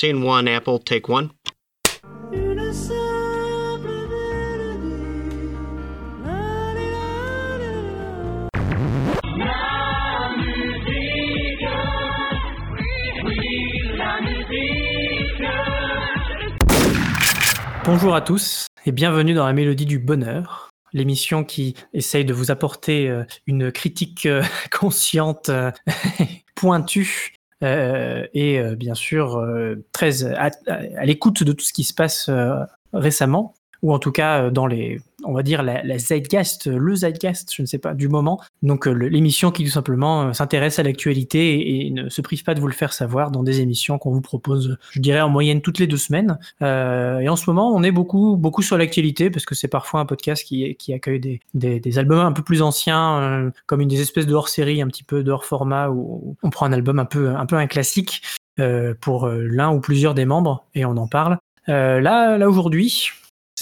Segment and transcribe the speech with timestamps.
[0.00, 1.28] Scene one, Apple, take one.
[17.84, 22.50] Bonjour à tous et bienvenue dans la Mélodie du Bonheur, l'émission qui essaye de vous
[22.50, 25.70] apporter euh, une critique euh, consciente, euh,
[26.54, 29.46] pointue et bien sûr
[29.92, 32.30] très à, à l'écoute de tout ce qui se passe
[32.92, 37.62] récemment ou en tout cas dans les on va dire, la, zeitgeist, le zeitgeist, je
[37.62, 38.40] ne sais pas, du moment.
[38.62, 42.54] Donc euh, l'émission qui tout simplement euh, s'intéresse à l'actualité et, ne se prive pas
[42.54, 45.60] de vous le faire savoir dans des émissions qu'on vous propose, je dirais en moyenne
[45.60, 46.38] toutes les deux semaines.
[46.62, 50.00] Euh, et en ce moment, on est beaucoup, beaucoup sur l'actualité parce que c'est parfois
[50.00, 51.40] un podcast qui, qui accueille des,
[51.80, 55.04] des, albums un peu plus anciens, euh, comme une des espèces de hors-série, un petit
[55.04, 58.22] peu de hors-format où on prend un album un peu, un peu un classique
[58.58, 61.38] euh, pour l'un ou plusieurs des membres et on en parle.
[61.66, 63.10] là, là aujourd'hui,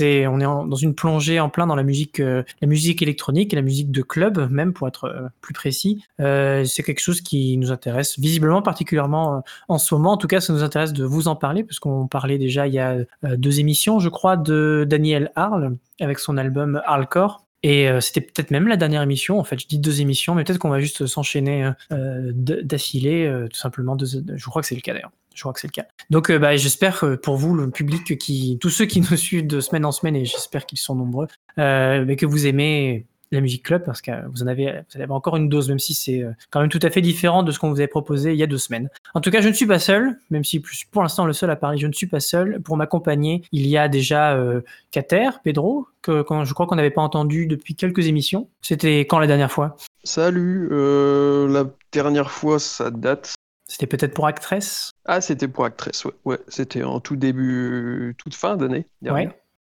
[0.01, 3.57] on est dans une plongée en plein dans la musique, euh, la musique électronique et
[3.57, 6.03] la musique de club, même pour être euh, plus précis.
[6.21, 10.13] Euh, c'est quelque chose qui nous intéresse visiblement particulièrement en ce moment.
[10.13, 12.79] En tout cas, ça nous intéresse de vous en parler, puisqu'on parlait déjà il y
[12.79, 17.45] a deux émissions, je crois, de Daniel Harl avec son album Harlcore.
[17.65, 19.41] Et c'était peut-être même la dernière émission.
[19.41, 23.97] En fait, je dis deux émissions, mais peut-être qu'on va juste s'enchaîner d'affilée, tout simplement.
[23.99, 25.11] je crois que c'est le cas d'ailleurs.
[25.39, 25.87] Je crois que c'est le cas.
[26.11, 29.61] Donc, euh, bah, j'espère pour vous, le public, qui, tous ceux qui nous suivent de
[29.61, 33.85] semaine en semaine, et j'espère qu'ils sont nombreux, euh, que vous aimez la musique club
[33.85, 36.61] parce que vous en avez, vous avez encore une dose, même si c'est euh, quand
[36.61, 38.59] même tout à fait différent de ce qu'on vous avait proposé il y a deux
[38.59, 38.89] semaines.
[39.15, 41.57] En tout cas, je ne suis pas seul, même si pour l'instant le seul à
[41.57, 42.61] parler, je ne suis pas seul.
[42.63, 46.91] Pour m'accompagner, il y a déjà euh, Kater, Pedro, que quand, je crois qu'on n'avait
[46.91, 48.49] pas entendu depuis quelques émissions.
[48.63, 49.77] C'était quand la dernière fois?
[50.05, 53.35] Salut, euh, la dernière fois ça date.
[53.71, 54.93] C'était peut-être pour Actress?
[55.11, 56.13] Ah, c'était pour Actress, ouais.
[56.27, 56.39] ouais.
[56.49, 58.85] C'était en tout début, toute fin d'année.
[59.01, 59.31] Ouais.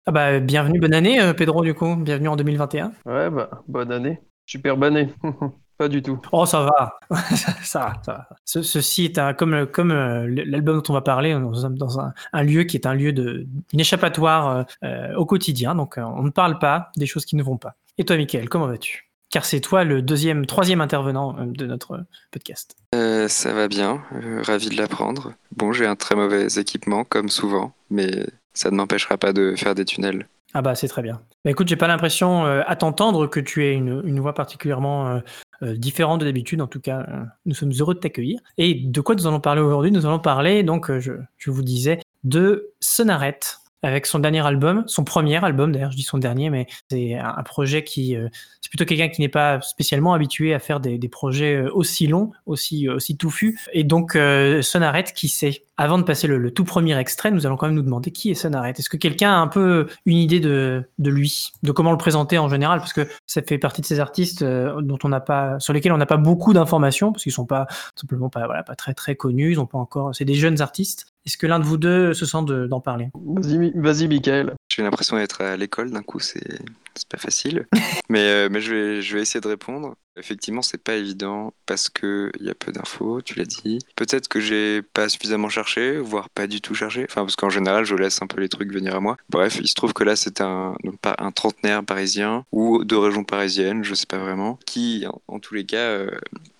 [0.08, 1.96] Ah bah, bienvenue, bonne année, euh, Pedro, du coup.
[1.98, 2.94] Bienvenue en 2021.
[3.06, 4.20] Ouais, bah, bonne année.
[4.48, 5.14] Super année.
[5.78, 6.20] Pas du tout.
[6.32, 7.00] Oh, ça va.
[7.36, 8.28] ça ça va.
[8.44, 12.12] ceci est un, comme, comme euh, l'album dont on va parler, nous sommes dans un,
[12.34, 15.76] un, lieu qui est un lieu de, une échappatoire euh, au quotidien.
[15.76, 17.76] Donc, on ne parle pas des choses qui ne vont pas.
[18.00, 19.09] Et toi, Mickaël, comment vas-tu?
[19.30, 22.76] Car c'est toi le deuxième, troisième intervenant euh, de notre podcast.
[22.96, 25.34] Euh, ça va bien, euh, ravi de l'apprendre.
[25.56, 29.76] Bon, j'ai un très mauvais équipement, comme souvent, mais ça ne m'empêchera pas de faire
[29.76, 30.28] des tunnels.
[30.56, 31.22] Ah bah c'est très bien.
[31.46, 35.22] Bah, écoute, j'ai pas l'impression à t'entendre que tu aies une, une voix particulièrement
[35.62, 36.60] différente de d'habitude.
[36.60, 37.06] En tout cas,
[37.46, 38.40] nous sommes heureux de t'accueillir.
[38.58, 39.92] Et de quoi nous allons parler aujourd'hui?
[39.92, 43.40] Nous allons parler, donc, je, je vous disais, de Sonaret
[43.82, 47.44] avec son dernier album, son premier album d'ailleurs, je dis son dernier, mais c'est un
[47.44, 48.28] projet qui, euh,
[48.62, 52.08] c'est plutôt quelqu'un qui n'est pas spécialement habitué à faire des, des projets euh, aussi
[52.08, 53.58] longs, aussi euh, aussi touffus.
[53.74, 55.64] Et donc euh, Sonaret, qui sait?
[55.78, 58.30] Avant de passer le, le, tout premier extrait, nous allons quand même nous demander qui
[58.30, 58.74] est Sonaret.
[58.78, 62.38] Est-ce que quelqu'un a un peu une idée de, de lui, de comment le présenter
[62.38, 65.72] en général, parce que ça fait partie de ces artistes dont on n'a pas, sur
[65.72, 67.66] lesquels on n'a pas beaucoup d'informations, parce qu'ils sont pas
[67.96, 71.09] simplement pas voilà pas très très connus, ils ont pas encore, c'est des jeunes artistes.
[71.26, 73.10] Est-ce que l'un de vous deux se sent d'en parler?
[73.14, 74.54] Vas-y, vas-y, Michael.
[74.70, 76.60] J'ai l'impression d'être à l'école d'un coup, c'est
[77.08, 77.68] pas facile.
[78.10, 79.96] mais, euh, mais je, vais, je vais essayer de répondre.
[80.18, 83.80] Effectivement, c'est pas évident parce qu'il y a peu d'infos, tu l'as dit.
[83.96, 87.06] Peut-être que j'ai pas suffisamment cherché, voire pas du tout cherché.
[87.10, 89.16] Enfin, parce qu'en général, je laisse un peu les trucs venir à moi.
[89.30, 93.84] Bref, il se trouve que là, c'est un, un trentenaire parisien ou de région parisienne,
[93.84, 96.12] je sais pas vraiment, qui, en, en tous les cas, euh,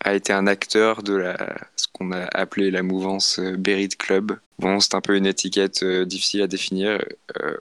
[0.04, 1.38] a été un acteur de la,
[1.76, 4.38] ce qu'on a appelé la mouvance euh, Berit Club.
[4.60, 7.00] Bon, c'est un peu une étiquette euh, difficile à définir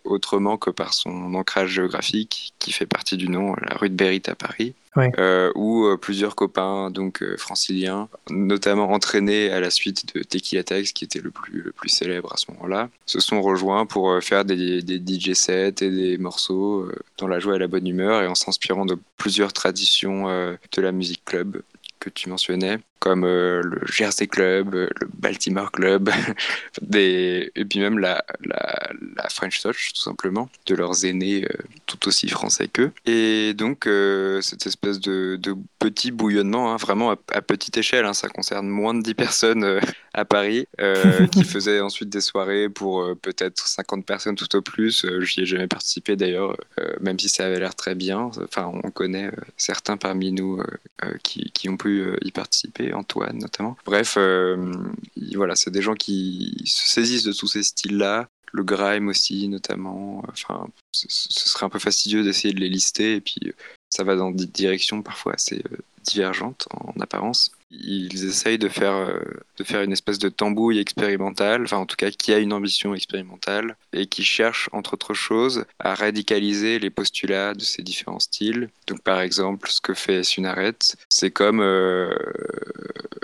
[0.04, 4.22] autrement que par son ancrage géographique, qui fait partie du nom, la rue de Berit
[4.26, 4.74] à Paris.
[4.96, 5.12] Ouais.
[5.18, 10.64] Euh, où euh, plusieurs copains donc euh, franciliens, notamment entraînés à la suite de Tequila
[10.64, 14.20] Tex, qui était le plus, le plus célèbre à ce moment-là, se sont rejoints pour
[14.22, 18.22] faire des, des, DJ sets et des morceaux dans la joie et la bonne humeur
[18.22, 21.62] et en s'inspirant de plusieurs traditions de la musique club
[22.00, 26.10] que tu mentionnais, comme euh, le Jersey Club, le Baltimore Club,
[26.82, 27.50] des...
[27.54, 32.08] et puis même la, la, la, French Touch, tout simplement, de leurs aînés euh, tout
[32.08, 32.92] aussi français qu'eux.
[33.06, 38.04] Et donc, euh, cette espèce de, de, petit bouillonnement, hein, vraiment à, à, petite échelle,
[38.04, 39.80] hein, ça concerne moins de 10 personnes
[40.12, 40.66] à Paris,
[41.32, 45.06] qui faisaient ensuite des soirées pour peut-être 50 personnes tout au plus.
[45.20, 46.56] J'y ai jamais participé d'ailleurs,
[47.00, 48.30] même si ça avait l'air très bien.
[48.42, 50.60] Enfin, on connaît certains parmi nous
[51.22, 53.76] qui, qui ont pu y participer Antoine notamment.
[53.84, 54.72] Bref, euh,
[55.34, 60.22] voilà, c'est des gens qui se saisissent de tous ces styles-là, le grime aussi notamment.
[60.28, 61.08] Enfin, ce
[61.48, 63.52] serait un peu fastidieux d'essayer de les lister et puis
[63.90, 65.62] ça va dans des directions parfois assez
[66.04, 67.52] divergentes en apparence.
[67.70, 69.12] Ils essayent de faire,
[69.58, 72.94] de faire une espèce de tambouille expérimentale, enfin en tout cas qui a une ambition
[72.94, 78.70] expérimentale et qui cherche entre autres choses à radicaliser les postulats de ces différents styles.
[78.86, 80.78] Donc par exemple, ce que fait Sunaret,
[81.10, 81.60] c'est comme,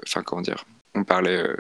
[0.05, 1.57] enfin comment dire, on parlait euh,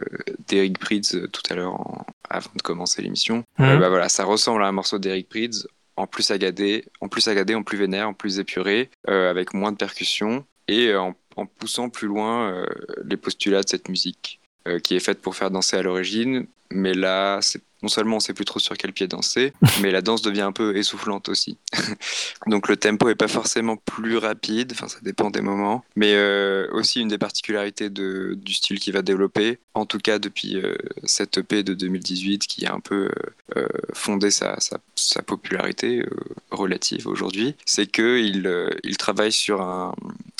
[0.48, 3.44] d'Eric Prydz euh, tout à l'heure avant de commencer l'émission.
[3.60, 5.66] Euh, bah voilà, ça ressemble à un morceau d'Eric Prydz,
[5.96, 9.76] en plus agadé, en plus agadé, en plus vénère, en plus épuré, avec moins de
[9.76, 12.66] percussions et en, en poussant plus loin
[13.04, 14.40] les postulats de cette musique
[14.82, 17.40] qui est faite pour faire danser à l'origine, mais là,
[17.84, 20.52] non seulement on sait plus trop sur quel pied danser, mais la danse devient un
[20.52, 21.58] peu essoufflante aussi.
[22.46, 26.66] Donc le tempo est pas forcément plus rapide, enfin ça dépend des moments, mais euh,
[26.72, 30.74] aussi une des particularités de, du style qu'il va développer, en tout cas depuis euh,
[31.04, 33.10] cette EP de 2018 qui a un peu
[33.56, 36.02] euh, fondé sa, sa, sa popularité
[36.50, 38.50] relative aujourd'hui, c'est qu'il
[38.82, 39.94] il travaille sur un,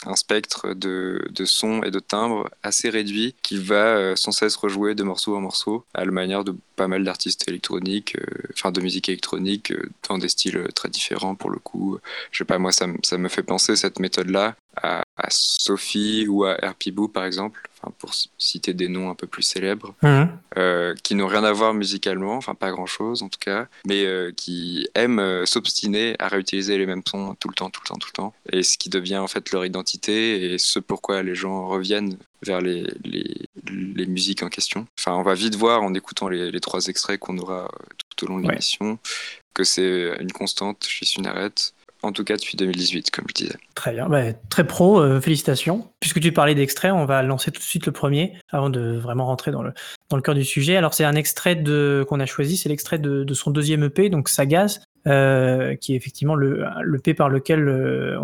[0.07, 4.95] un spectre de, de sons et de timbres assez réduit qui va sans cesse rejouer
[4.95, 9.09] de morceau en morceau à la de pas mal d'artistes électroniques, euh, enfin de musique
[9.09, 11.99] électronique euh, dans des styles euh, très différents pour le coup.
[12.31, 16.45] Je sais pas, moi ça, ça me fait penser cette méthode-là à, à, Sophie ou
[16.45, 16.57] à
[16.93, 17.61] Boo par exemple,
[17.99, 20.29] pour citer des noms un peu plus célèbres, Mhm.
[20.57, 24.33] euh, qui n'ont rien à voir musicalement, enfin pas grand-chose en tout cas, mais euh,
[24.35, 27.97] qui aiment euh, s'obstiner à réutiliser les mêmes sons tout le temps, tout le temps,
[27.99, 31.35] tout le temps, et ce qui devient en fait leur identité et ce pourquoi les
[31.35, 33.35] gens reviennent vers les, les,
[33.71, 34.87] les musiques en question.
[34.99, 37.71] Enfin, on va vite voir en écoutant les, les trois extraits qu'on aura
[38.17, 38.51] tout au long de Ouais.
[38.53, 38.99] l'émission
[39.55, 41.53] que c'est une constante chez Sunaret,
[42.05, 43.57] en tout cas depuis 2018, comme je disais.
[43.75, 45.89] Très bien, Bah, très pro, euh, félicitations.
[46.01, 49.27] Puisque tu parlais d'extrait, on va lancer tout de suite le premier avant de vraiment
[49.27, 49.73] rentrer dans le,
[50.13, 50.77] le cœur du sujet.
[50.77, 51.63] Alors c'est un extrait
[52.09, 56.35] qu'on a choisi, c'est l'extrait de, son deuxième EP, donc Sagaz, euh, qui est effectivement
[56.35, 58.19] le l'EP par lequel euh,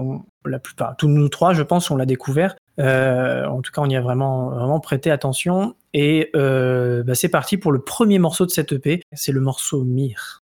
[0.44, 2.56] la plupart, tous nous trois, je pense, on l'a découvert.
[2.78, 5.74] En tout cas, on y a vraiment, prêté attention.
[5.92, 10.42] Et bah, c'est parti pour le premier morceau de cette EP, c'est le morceau Mir.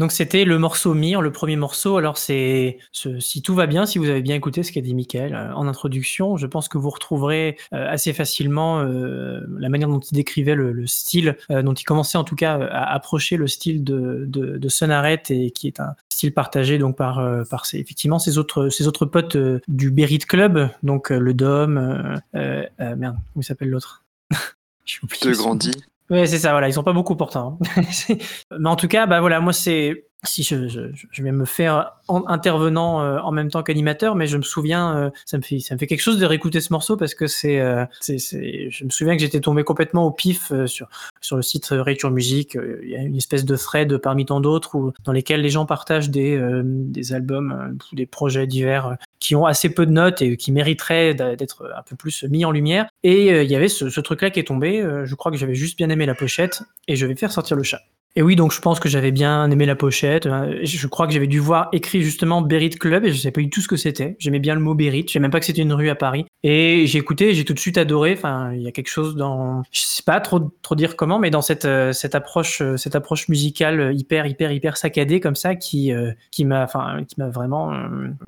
[0.00, 1.98] Donc c'était le morceau Mire, le premier morceau.
[1.98, 5.34] Alors c'est si tout va bien, si vous avez bien écouté ce qu'a dit Michael
[5.34, 10.00] euh, en introduction, je pense que vous retrouverez euh, assez facilement euh, la manière dont
[10.00, 14.24] il décrivait le, style, dont il commençait en tout cas à approcher le style de,
[14.26, 18.38] de, de Sonaret et qui est un style partagé donc par par ses, effectivement ses
[18.38, 19.36] autres ses autres potes
[19.68, 21.74] du Berit Club, donc le Dom,
[22.32, 22.56] merde,
[22.88, 24.02] comment il s'appelle l'autre?
[25.22, 25.72] De Grandi.
[26.10, 27.58] Ouais, c'est ça, voilà, ils sont pas beaucoup pourtant.
[27.76, 27.82] Hein.
[28.58, 31.92] Mais en tout cas, bah voilà, moi c'est si je, je, je, vais me faire
[32.08, 35.74] intervenant euh, en même temps qu'animateur, mais je me souviens, euh, ça me fait ça
[35.74, 38.90] me fait quelque chose de réécouter ce morceau parce que c'est euh, c'est je me
[38.90, 40.88] souviens que j'étais tombé complètement au pif sur
[41.20, 42.58] sur le site Retour Musique.
[42.82, 45.64] Il y a une espèce de thread parmi tant d'autres où dans lesquels les gens
[45.64, 50.36] partagent des des albums ou des projets divers qui ont assez peu de notes et
[50.36, 52.88] qui mériteraient d'être un peu plus mis en lumière.
[53.02, 54.84] Et il y avait ce, ce truc-là qui est tombé.
[55.04, 57.62] je crois que j'avais juste bien aimé la pochette et je vais faire sortir le
[57.62, 57.80] chat.
[58.16, 60.26] Et oui, donc je pense que j'avais bien aimé la pochette.
[60.26, 63.40] Euh, je crois que j'avais dû voir écrit justement Berit Club et je savais pas
[63.40, 64.16] du tout ce que c'était.
[64.18, 65.04] J'aimais bien le mot Berit.
[65.06, 66.26] Je savais même pas que c'était une rue à Paris.
[66.42, 68.14] Et j'ai écouté, j'ai tout de suite adoré.
[68.16, 71.30] Enfin, il y a quelque chose dans, je sais pas trop trop dire comment, mais
[71.30, 75.54] dans cette euh, cette approche euh, cette approche musicale hyper hyper hyper saccadée comme ça
[75.54, 75.92] qui
[76.32, 77.72] qui m'a enfin qui m'a vraiment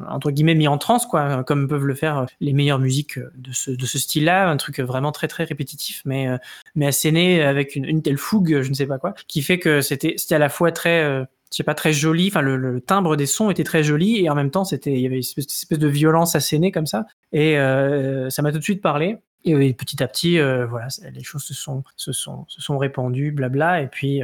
[0.09, 3.73] entre guillemets mis en transe quoi, comme peuvent le faire les meilleures musiques de ce
[3.73, 4.49] de ce style-là.
[4.49, 6.29] Un truc vraiment très très répétitif, mais
[6.75, 10.15] mais asséné avec une, telle fougue, je ne sais pas quoi, qui fait que c'était
[10.17, 12.29] c'était à la fois très euh, je sais pas très joli.
[12.29, 15.07] Enfin le, timbre des sons était très joli et en même temps c'était il y
[15.07, 17.07] avait une espèce, de violence assénée comme ça.
[17.33, 19.19] Et euh, ça m'a tout de suite parlé.
[19.45, 23.33] Et, petit à petit euh, voilà les choses se sont se sont se sont répandues
[23.33, 23.83] blabla.
[23.83, 24.23] Et puis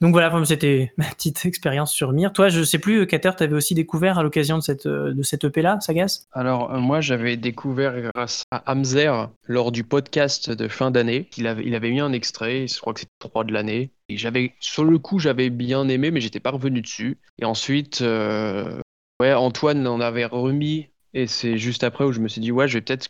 [0.00, 2.32] donc voilà, c'était ma petite expérience sur Mir.
[2.32, 5.44] Toi, je sais plus, Kater, tu avais aussi découvert à l'occasion de cette, de cette
[5.44, 11.28] EP-là, Sagas Alors, moi, j'avais découvert grâce à Hamzer lors du podcast de fin d'année.
[11.36, 13.90] Il avait, il avait mis un extrait, je crois que c'était 3 de l'année.
[14.08, 17.18] Et j'avais, sur le coup, j'avais bien aimé, mais j'étais pas revenu dessus.
[17.40, 18.80] Et ensuite, euh,
[19.20, 20.88] ouais, Antoine en avait remis.
[21.12, 23.08] Et c'est juste après où je me suis dit, ouais, je vais peut-être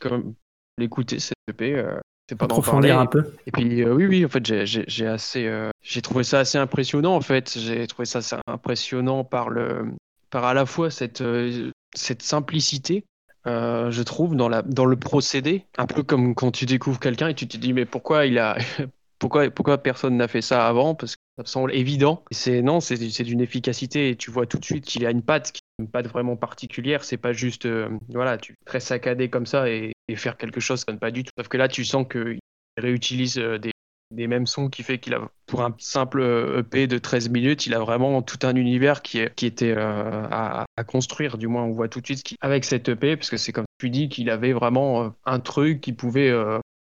[0.76, 1.74] l'écouter, cette EP.
[1.74, 3.34] Euh, c'est pas approfondir un peu.
[3.48, 7.16] Et puis euh, oui, oui, en fait, j'ai assez, euh, j'ai trouvé ça assez impressionnant.
[7.16, 9.86] En fait, j'ai trouvé ça assez impressionnant par le,
[10.30, 13.04] par à la fois cette, euh, cette simplicité.
[13.46, 17.34] je trouve dans la dans le procédé un peu comme quand tu découvres quelqu'un et
[17.34, 18.56] tu te dis mais pourquoi il a
[19.18, 20.94] pourquoi pourquoi personne n'a fait ça avant?
[20.94, 24.58] Parce que ça me semble évident c'est non c'est d'une efficacité et tu vois tout
[24.58, 27.68] de suite qu'il a une patte une patte vraiment particulière c'est pas juste
[28.08, 31.30] voilà tu très saccadé comme ça et faire quelque chose, ça pas du tout.
[31.36, 32.38] Sauf que là, tu sens qu'il
[32.76, 33.72] réutilise euh, des,
[34.10, 36.22] des, mêmes sons qui fait qu'il a, pour un simple
[36.58, 40.66] EP de 13 minutes, il a vraiment tout un univers qui, qui était euh, à,
[40.86, 41.38] construire.
[41.38, 43.90] Du moins, on voit tout de suite avec cet EP, parce que c'est comme tu
[43.90, 46.32] dis qu'il avait vraiment euh, un truc qui pouvait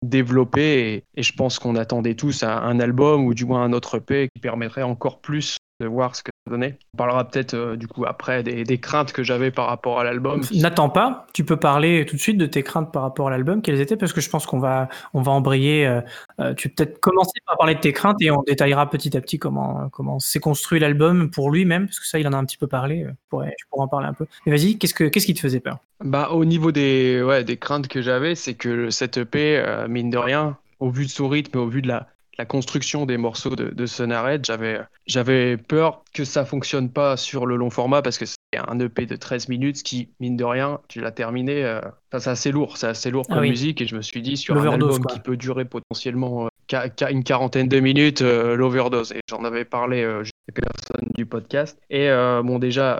[0.01, 1.05] développer.
[1.15, 4.41] Et, je pense qu'on attendait tous un album ou du moins un autre EP qui
[4.41, 6.77] permettrait encore plus de voir ce que ça donnait.
[6.93, 10.41] On parlera peut-être euh, du coup après des, craintes que j'avais par rapport à l'album.
[10.53, 13.61] N'attends pas, tu peux parler tout de suite de tes craintes par rapport à l'album,
[13.61, 15.87] quelles étaient, parce que je pense qu'on va, on va embrayer.
[15.87, 16.01] Euh,
[16.39, 19.21] euh, tu peux peut-être commencer par parler de tes craintes et on détaillera petit à
[19.21, 22.45] petit comment, comment s'est construit l'album pour lui-même, parce que ça, il en a un
[22.45, 23.05] petit peu parlé.
[23.07, 24.25] Je pourrais, je pourrais en parler un peu.
[24.45, 25.79] Mais vas-y, qu'est-ce, que, qu'est-ce qui te faisait peur?
[26.03, 30.17] Bah, Au niveau des, ouais, des craintes que j'avais, c'est que cette EP, mine de
[30.17, 33.69] rien, au vu de son rythme, au vu de la, la construction des morceaux de,
[33.69, 38.25] de Sonaret, j'avais, j'avais peur que ça fonctionne pas sur le long format parce que
[38.25, 41.63] c'est un EP de 13 minutes qui, mine de rien, tu l'as terminé.
[41.63, 44.37] Euh, c'est assez lourd, c'est assez lourd ah comme musique et je me suis dit
[44.37, 49.11] sur un album qui peut durer potentiellement euh, une quarantaine de minutes, euh, l'overdose.
[49.11, 51.79] Et j'en avais parlé juste aux personnes du podcast.
[51.89, 52.09] Et
[52.43, 52.99] bon, déjà,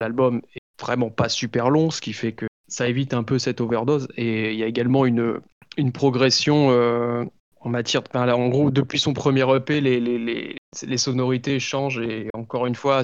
[0.00, 3.60] l'album est vraiment pas super long, ce qui fait que ça évite un peu cette
[3.60, 4.08] overdose.
[4.16, 5.40] Et il y a également une,
[5.76, 7.26] une progression
[7.60, 11.98] en matière de, en gros, depuis son premier EP, les, les, les, les sonorités changent
[11.98, 13.02] et encore une fois,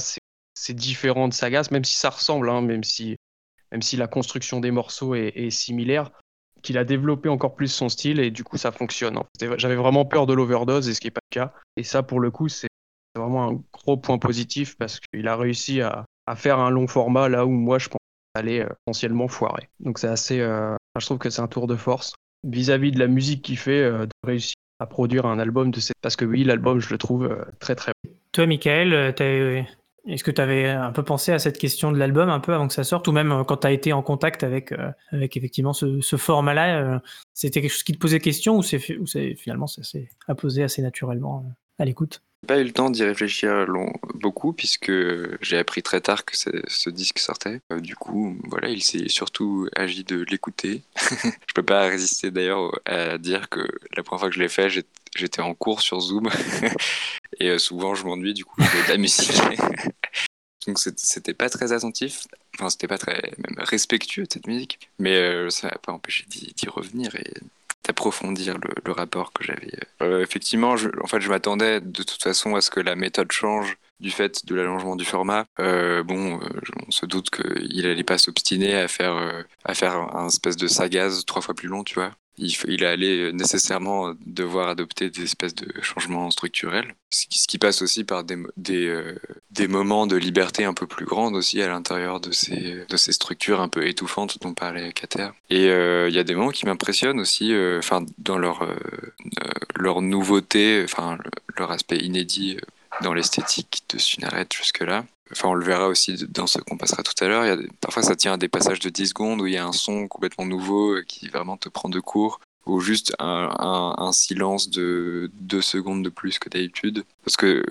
[0.54, 3.16] c'est différent de Sagas, même si ça ressemble, hein, même, si,
[3.70, 6.10] même si la construction des morceaux est, similaire,
[6.62, 9.18] qu'il a développé encore plus son style et du coup ça fonctionne.
[9.56, 11.52] J'avais vraiment peur de l'overdose et ce qui n'est pas le cas.
[11.76, 12.68] Et ça, pour le coup, c'est
[13.16, 17.28] vraiment un gros point positif parce qu'il a réussi à, à, faire un long format
[17.28, 17.98] là où moi je pense
[18.34, 19.68] allait euh, potentiellement foirer.
[19.80, 23.06] Donc c'est assez, euh, je trouve que c'est un tour de force vis-à-vis de la
[23.06, 25.96] musique qu'il fait, euh, de réussir à produire un album de cette.
[26.00, 28.10] Parce que oui, l'album, je le trouve euh, très très bon.
[28.32, 29.62] Toi, Michael, euh,
[30.06, 32.66] est-ce que tu avais un peu pensé à cette question de l'album un peu avant
[32.66, 34.74] que ça sorte ou même quand tu as été en contact avec,
[35.12, 37.00] avec effectivement ce, format-là
[37.34, 38.80] C'était quelque chose qui te posait question ou, c'est,
[39.36, 41.44] finalement ça s'est imposé assez naturellement
[41.78, 42.20] à l'écoute?
[42.46, 44.92] Pas eu le temps d'y réfléchir long, beaucoup puisque
[45.40, 47.60] j'ai appris très tard que ce disque sortait.
[47.72, 50.82] Euh, du coup, voilà, il s'est surtout agi de l'écouter.
[50.96, 53.60] je peux pas résister d'ailleurs à dire que
[53.96, 54.68] la première fois que je l'ai fait,
[55.14, 56.28] j'étais en cours sur Zoom
[57.40, 59.32] et souvent je m'ennuie du coup de la musique.
[60.66, 65.50] Donc c'était pas très attentif, enfin c'était pas très même respectueux de cette musique, mais
[65.50, 67.16] ça m'a pas empêché d'y revenir
[67.84, 70.22] d'approfondir le, rapport que j'avais.
[70.22, 73.76] effectivement, je, en fait, je m'attendais de toute façon à ce que la méthode change
[74.02, 75.46] du fait de l'allongement du format.
[75.60, 79.94] Euh, bon, euh, on se doute qu'il n'allait pas s'obstiner à faire, euh, à faire
[79.94, 82.12] un espèce de sagaz trois fois plus long, tu vois.
[82.38, 88.04] Il, il allait nécessairement devoir adopter des espèces de changements structurels, ce qui, passe aussi
[88.04, 88.36] par des,
[89.50, 93.68] des, moments de liberté un peu plus grandes aussi à l'intérieur de ces, structures un
[93.68, 95.28] peu étouffantes dont parlait Kater.
[95.50, 98.66] Et il y a des moments qui m'impressionnent aussi, enfin dans leur,
[99.76, 101.18] leur nouveauté, enfin
[101.58, 102.56] leur aspect inédit
[103.02, 105.04] dans l'esthétique de Sunaret jusque-là.
[105.32, 107.58] Enfin, on le verra aussi dans ce qu'on passera tout à l'heure.
[107.80, 110.06] Parfois, ça tient à des passages de 10 secondes où il y a un son
[110.08, 115.62] complètement nouveau qui vraiment te prend de court ou juste un, un, silence de deux
[115.62, 117.04] secondes de plus que d'habitude.
[117.24, 117.62] Parce que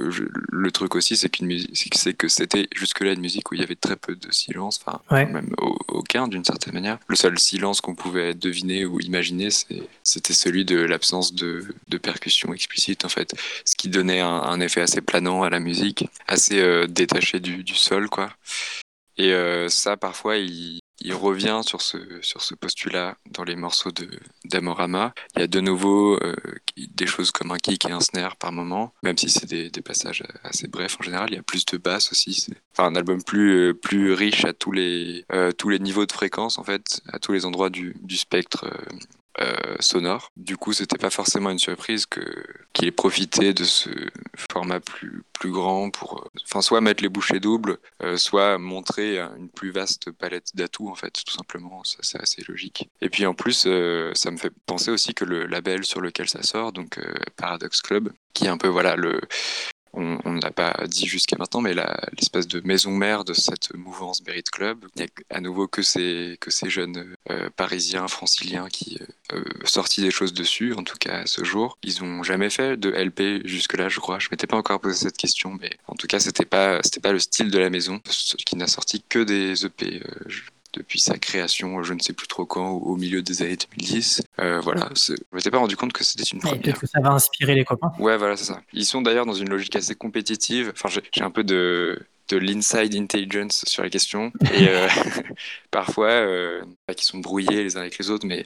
[0.52, 3.64] le truc aussi, c'est qu'une musique, c'est que c'était jusque-là une musique où il y
[3.64, 5.54] avait très peu de silence, enfin même
[5.88, 6.98] aucun d'une certaine manière.
[7.08, 9.50] Le seul silence qu'on pouvait deviner ou imaginer,
[10.04, 13.34] c'était celui de l'absence de, de percussion explicite en fait,
[13.66, 17.76] ce qui donnait un, effet assez planant à la musique, assez euh, détaché du, du,
[17.76, 18.32] sol quoi.
[19.18, 23.92] Et euh, ça, parfois, il, il revient sur ce, sur ce postulat dans les morceaux
[23.92, 24.08] de
[24.46, 25.14] d'Amorama.
[25.36, 26.36] Il y a de nouveau euh,
[26.78, 30.24] des choses comme un kick et un snare par moment, même si c'est des, passages
[30.44, 31.30] assez brefs en général.
[31.32, 32.48] Il y a plus de basses aussi.
[32.74, 36.12] Enfin, un album plus, euh, plus riche à tous les, euh, tous les niveaux de
[36.12, 38.68] fréquence, en fait, à tous les endroits du, du spectre
[39.40, 40.32] euh, sonore.
[40.36, 43.90] Du coup, c'était pas forcément une surprise qu'il ait profité de ce
[44.38, 49.50] format plus plus grand pour, euh, soit mettre les bouchées doubles, euh, soit montrer une
[49.50, 51.84] plus vaste palette d'atouts en fait, tout simplement.
[51.84, 52.90] Ça, c'est assez logique.
[53.02, 53.68] Et puis en plus,
[54.14, 57.00] ça me fait penser aussi que le label sur lequel ça sort, donc
[57.38, 59.22] Paradox Club, qui est un peu voilà le
[59.94, 64.22] on ne l'a pas dit jusqu'à maintenant, mais l'espèce de maison mère de cette mouvance
[64.24, 64.86] Berit Club.
[64.96, 69.38] Il n'y a à nouveau que ces, que ces jeunes euh, parisiens, franciliens qui euh,
[69.38, 71.78] euh, sortis des choses dessus, en tout cas à ce jour.
[71.84, 74.20] Ils n'ont jamais fait de LP jusque-là, je crois.
[74.20, 77.20] Je m'étais pas encore posé cette question, mais en tout cas, c'était pas, pas le
[77.20, 78.00] style de la maison,
[78.46, 80.02] qui n'a sorti que des EP
[80.74, 84.22] depuis sa création, je ne sais plus trop quand, au milieu des années 2010.
[84.40, 86.62] Euh, voilà, je m'étais pas rendu compte que c'était une première.
[86.62, 87.92] Peut-être que ça va inspirer les copains.
[88.00, 88.62] Ouais, voilà, c'est ça.
[88.74, 90.72] Ils sont d'ailleurs dans une logique assez compétitive.
[90.74, 94.88] Enfin, j'ai un peu de de l'inside intelligence sur la question et euh,
[95.72, 96.62] parfois euh,
[96.96, 98.44] qui sont brouillés les uns avec les autres mais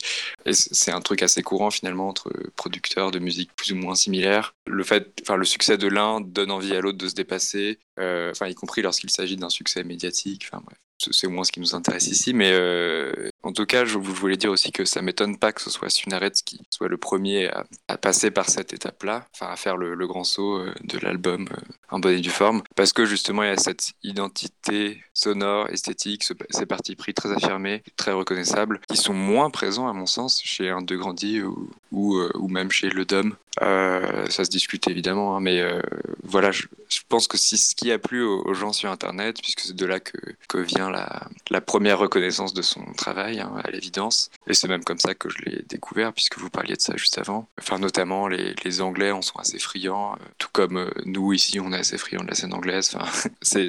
[0.52, 4.84] c'est un truc assez courant finalement entre producteurs de musique plus ou moins similaires le
[4.84, 8.56] fait enfin le succès de l'un donne envie à l'autre de se dépasser euh, y
[8.56, 10.78] compris lorsqu'il s'agit d'un succès médiatique enfin bref
[11.12, 14.52] c'est moins ce qui nous intéresse ici, mais euh, en tout cas, je voulais dire
[14.52, 17.50] aussi que ça m'étonne pas que ce soit Sunaret qui soit le premier
[17.88, 21.48] à, passer par cette étape-là, enfin à faire le, grand saut euh, de l'album
[21.90, 26.24] en bonne et due forme, parce que justement il y a cette identité sonore, esthétique,
[26.24, 30.70] ces partis pris très affirmés, très reconnaissables, qui sont moins présents à mon sens chez
[30.70, 33.36] un De Grandi ou, ou, ou même chez Le Dom.
[33.62, 35.82] Euh, ça se discute évidemment, hein, mais euh,
[36.24, 36.64] voilà, je,
[37.08, 40.00] pense que si ce qui a plu aux, gens sur Internet, puisque c'est de là
[40.00, 40.18] que,
[40.58, 45.16] vient la, première reconnaissance de son travail, hein, à l'évidence, et c'est même comme ça
[45.16, 47.48] que je l'ai découvert, puisque vous parliez de ça juste avant.
[47.60, 51.72] Enfin, notamment, les, Anglais en sont assez friands, euh, tout comme euh, nous ici, on
[51.72, 52.92] est assez friands de la scène anglaise.
[52.94, 53.10] Enfin,
[53.42, 53.68] c'est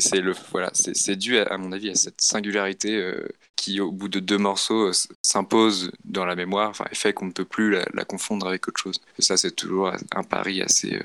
[0.51, 0.73] voilà,
[1.17, 4.90] dû à, mon avis à cette singularité euh, qui, au bout de deux morceaux,
[5.23, 8.69] s'impose dans la mémoire, enfin, et fait qu'on ne peut plus la, la, confondre avec
[8.69, 9.01] autre chose.
[9.19, 11.01] Et ça, c'est toujours un pari assez,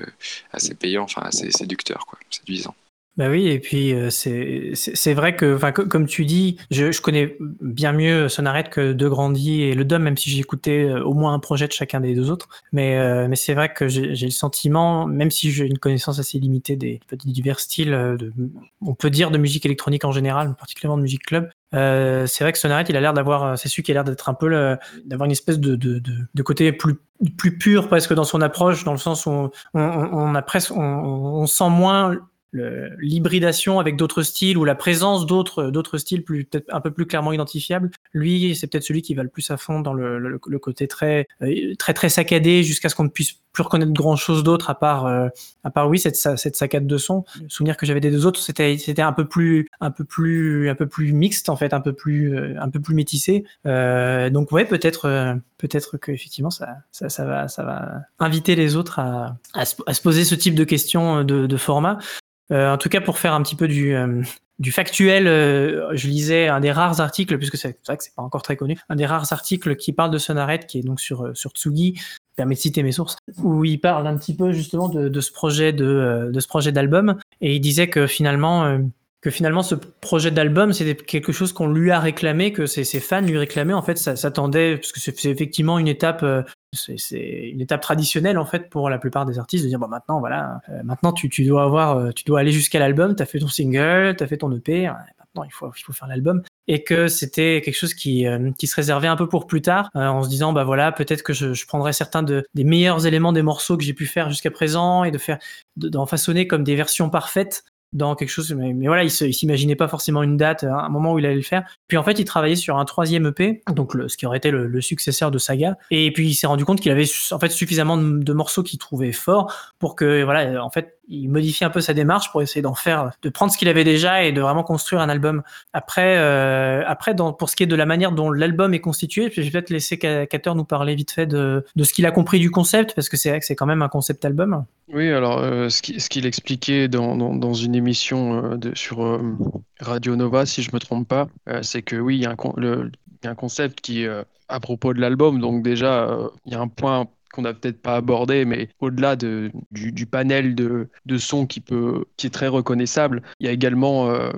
[0.52, 2.74] assez payant, enfin, assez séducteur, quoi, séduisant.
[3.18, 7.92] Bah oui, et puis euh, c'est vrai que, comme tu dis, je, je, connais bien
[7.92, 11.34] mieux Sonaret que De Grandi et Le Dom, même si j'ai écouté euh, au moins
[11.34, 12.48] un projet de chacun des deux autres.
[12.72, 16.38] Mais, euh, mais c'est vrai que j'ai le sentiment, même si j'ai une connaissance assez
[16.38, 18.32] limitée des, divers styles, de,
[18.80, 22.52] on peut dire de musique électronique en général, particulièrement de musique club, euh, c'est vrai
[22.52, 25.26] que Sonaret, il a l'air d'avoir, c'est celui qui a l'air d'être un peu, d'avoir
[25.26, 26.96] une espèce de, de, de, de, côté plus
[27.38, 30.72] plus pur presque dans son approche, dans le sens où on, on, on a presque,
[30.72, 32.18] on, on sent moins
[32.52, 37.06] l'hybridation avec d'autres styles ou la présence d'autres d'autres styles plus peut-être un peu plus
[37.06, 40.38] clairement identifiables lui c'est peut-être celui qui va le plus à fond dans le, le,
[40.46, 44.16] le côté très euh, très très saccadé jusqu'à ce qu'on ne puisse plus reconnaître grand
[44.16, 45.28] chose d'autre à part euh,
[45.64, 47.24] à part oui cette cette saccade de son.
[47.40, 50.68] Le souvenir que j'avais des deux autres c'était c'était un peu plus un peu plus
[50.70, 53.44] un peu plus mixte en fait un peu plus euh, un peu plus métissé.
[53.66, 58.76] Euh, donc ouais peut-être peut-être que effectivement ça, ça ça va ça va inviter les
[58.76, 61.98] autres à à se, à se poser ce type de questions de, de format.
[61.98, 64.22] euh, en tout cas, pour faire un petit peu du, euh,
[64.58, 65.24] du factuel.
[65.24, 68.76] je lisais un des rares articles, puisque c'est vrai que c'est pas encore très connu,
[68.88, 72.00] un des rares articles qui parle de Sonaret, qui est donc sur sur Tsugi,
[72.36, 75.72] permet de citer mes sources, où il parle un petit peu justement de, ce projet
[75.72, 78.78] de, de ce projet d'album, et il disait que finalement
[79.22, 83.00] que finalement ce projet d'album c'était quelque chose qu'on lui a réclamé, que ses, ses
[83.00, 83.72] fans lui réclamaient.
[83.72, 88.38] En fait, ça s'attendait parce que c'est effectivement une étape, euh, c'est une étape traditionnelle
[88.38, 91.28] en fait pour la plupart des artistes de dire bon maintenant voilà, euh, maintenant tu,
[91.28, 94.38] tu, dois avoir, euh, tu dois aller jusqu'à l'album, t'as fait ton single, t'as fait
[94.38, 96.42] ton EP, maintenant il faut il faut faire l'album.
[96.68, 98.24] Et que c'était quelque chose qui
[98.58, 101.32] qui se réservait un peu pour plus tard en se disant bah voilà peut-être que
[101.32, 104.50] je, je prendrai certains de, des meilleurs éléments des morceaux que j'ai pu faire jusqu'à
[104.50, 105.38] présent et de faire
[105.76, 110.22] d'en façonner comme des versions parfaites dans quelque chose, mais, voilà, il s'imaginait pas forcément
[110.22, 111.64] une date, un moment où il allait le faire.
[111.88, 114.80] Puis en fait, il travaillait sur un troisième EP, donc ce qui aurait été le,
[114.80, 115.76] successeur de Saga.
[115.90, 119.12] Et puis il s'est rendu compte qu'il avait en fait suffisamment de, morceaux qu'il trouvait
[119.12, 122.74] forts pour que voilà, en fait, il modifie un peu sa démarche pour essayer d'en
[122.74, 125.42] faire, de prendre ce qu'il avait déjà et de vraiment construire un album.
[125.72, 129.42] Après, euh, après, pour ce qui est de la manière dont l'album est constitué, je
[129.42, 132.94] vais peut-être laisser Cater nous parler vite fait de, ce qu'il a compris du concept,
[132.94, 134.64] parce que c'est c'est quand même un concept album.
[134.92, 139.36] Oui, alors euh, ce qu'il expliquait dans, dans, dans, une émission euh, sur euh,
[139.80, 141.28] Radio Nova, si je me trompe pas,
[141.62, 144.06] c'est que oui, il y, a un, concept qui,
[144.48, 146.16] à propos de l'album, donc déjà,
[146.46, 150.54] il y a un point qu'on n'a peut-être pas abordé, mais au-delà de, du, panel
[150.54, 154.30] de, de sons qui, peut, qui est très reconnaissable, il y a également euh,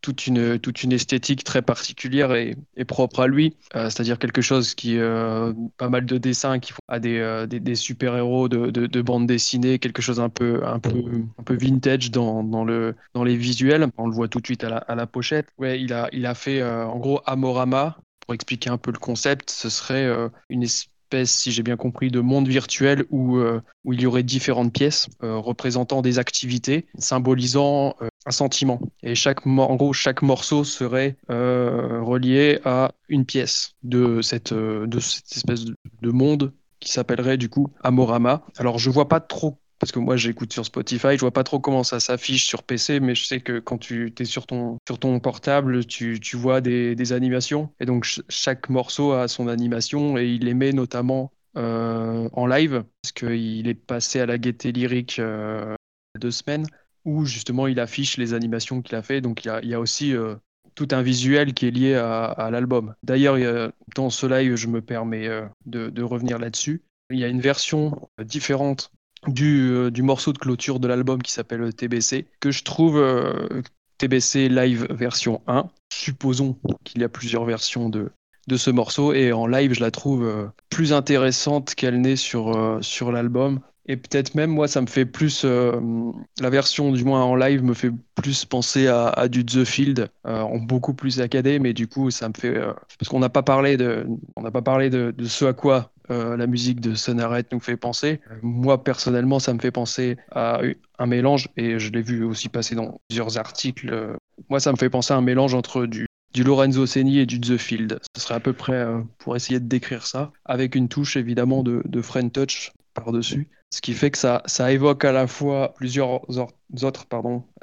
[0.00, 4.74] toute une, toute une esthétique très particulière et, propre à lui, euh, c'est-à-dire quelque chose
[4.74, 9.26] qui, euh, pas mal de dessins qui font à des, des, super-héros de, de, bande
[9.26, 11.02] dessinée, quelque chose un peu, un peu,
[11.38, 13.86] un peu vintage dans, dans, le, dans les visuels.
[13.98, 15.46] On le voit tout de suite à la, à la pochette.
[15.58, 17.98] Ouais, il a, il a fait en gros Amorama.
[18.26, 20.08] Pour expliquer un peu le concept, ce serait
[20.48, 20.64] une,
[21.24, 25.08] si j'ai bien compris, de monde virtuel où, euh, où il y aurait différentes pièces
[25.22, 28.80] euh, représentant des activités, symbolisant euh, un sentiment.
[29.02, 35.36] Et chaque, en gros, chaque morceau serait relié à une pièce de cette, de cette
[35.36, 38.42] espèce de monde qui s'appellerait du coup Amorama.
[38.58, 41.58] Alors je vois pas trop parce que moi j'écoute sur Spotify, je vois pas trop
[41.58, 44.98] comment ça s'affiche sur PC, mais je sais que quand tu es sur ton, sur
[44.98, 47.72] ton portable, tu, tu vois des, des, animations.
[47.80, 52.84] Et donc chaque morceau a son animation et il les met notamment euh, en live,
[53.02, 55.74] parce qu'il est passé à la gaieté lyrique euh,
[56.20, 56.66] deux semaines,
[57.04, 59.20] où justement il affiche les animations qu'il a fait.
[59.20, 60.36] Donc il y a, aussi euh,
[60.74, 62.94] tout un visuel qui est lié à, l'album.
[63.02, 65.28] D'ailleurs, dans ce live, je me permets
[65.66, 66.82] de, de revenir là-dessus.
[67.10, 68.92] Il y a une version différente
[69.28, 73.62] euh, du, morceau de clôture de l'album qui s'appelle TBC, que je trouve euh,
[73.98, 75.68] TBC Live version 1.
[75.92, 78.10] Supposons qu'il y a plusieurs versions de,
[78.56, 83.60] ce morceau, et en live, je la trouve euh, plus intéressante qu'elle n'est sur l'album.
[83.90, 85.44] Et peut-être même, moi, ça me fait plus.
[85.44, 90.58] la version, du moins en live, me fait plus penser à, du The Field, en
[90.58, 92.54] beaucoup plus saccadé, mais du coup, ça me fait.
[92.98, 96.46] parce qu'on n'a pas parlé, de, on pas parlé de, ce à quoi euh, la
[96.46, 98.20] musique de Sonaret nous fait penser.
[98.42, 100.60] Moi, personnellement, ça me fait penser à
[101.00, 104.16] un mélange, et je l'ai vu aussi passer dans plusieurs articles.
[104.48, 107.40] Moi, ça me fait penser à un mélange entre du, du Lorenzo Seni et du
[107.40, 107.98] The Field.
[108.16, 111.62] Ce serait à peu près euh, pour essayer de décrire ça, avec une touche évidemment
[111.62, 113.48] de, de Friend Touch par-dessus.
[113.70, 117.06] Ce qui fait que ça, ça évoque à la fois plusieurs autres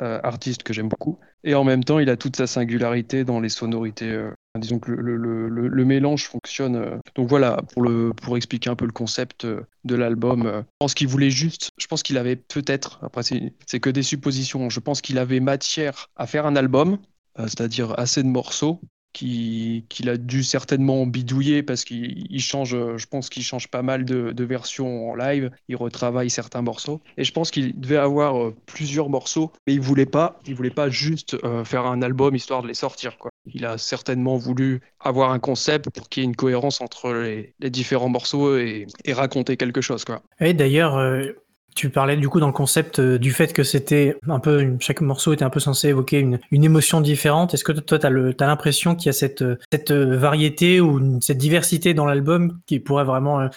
[0.01, 3.39] euh, artistes que j'aime beaucoup, et en même temps, il a toute sa singularité dans
[3.39, 6.75] les sonorités Disons que le, le, le, mélange fonctionne.
[6.75, 6.97] Euh.
[7.15, 10.61] Donc voilà, pour, le, pour expliquer un peu le concept euh, de l'album, euh.
[10.61, 14.69] je pense qu'il voulait juste, je pense qu'il avait peut-être, après c'est que des suppositions,
[14.69, 16.99] je pense qu'il avait matière à faire un album,
[17.37, 18.81] c'est-à-dire assez de morceaux,
[19.17, 24.43] qu'il a dû certainement bidouiller parce qu'il change, je pense qu'il change pas mal de,
[24.43, 27.01] versions en live, il retravaille certains morceaux.
[27.17, 30.89] Et je pense qu'il devait avoir plusieurs morceaux, mais il voulait pas, il voulait pas
[30.89, 33.17] juste faire un album histoire de les sortir.
[33.53, 37.69] Il a certainement voulu avoir un concept pour qu'il y ait une cohérence entre les,
[37.69, 40.05] différents morceaux et, raconter quelque chose.
[40.05, 40.21] Quoi.
[40.39, 41.31] Et d'ailleurs, euh,
[41.77, 44.99] tu parlais du coup dans le concept euh, du fait que c'était un peu chaque
[45.01, 47.53] morceau était un peu censé évoquer une, une émotion différente.
[47.53, 51.21] Est-ce que toi tu as l'impression qu'il y a cette euh, cette euh, variété ou
[51.21, 53.47] cette diversité dans l'album qui pourrait vraiment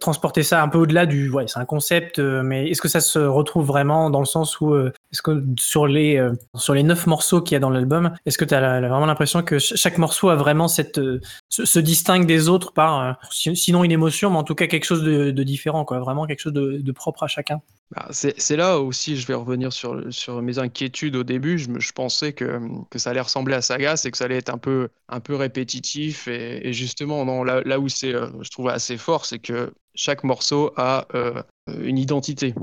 [0.00, 3.18] transporter ça un peu au-delà du ouais c'est un concept mais est-ce que ça se
[3.18, 7.54] retrouve vraiment dans le sens où est-ce que sur les sur les neuf morceaux qu'il
[7.54, 11.00] y a dans l'album est-ce que tu vraiment l'impression que chaque morceau a vraiment cette
[11.48, 15.30] se, distingue des autres par sinon une émotion mais en tout cas quelque chose de,
[15.30, 17.57] de différent quoi vraiment quelque chose de, de propre à chacun
[17.90, 21.58] bah, c'est là aussi, je vais revenir sur, sur mes inquiétudes au début.
[21.58, 24.58] Je, pensais que, que, ça allait ressembler à Saga, c'est que ça allait être un
[24.58, 26.28] peu, un peu répétitif.
[26.28, 31.06] Et, justement, là où c'est, euh, je trouve assez fort, c'est que chaque morceau a
[31.14, 31.42] euh,
[31.82, 32.54] une identité.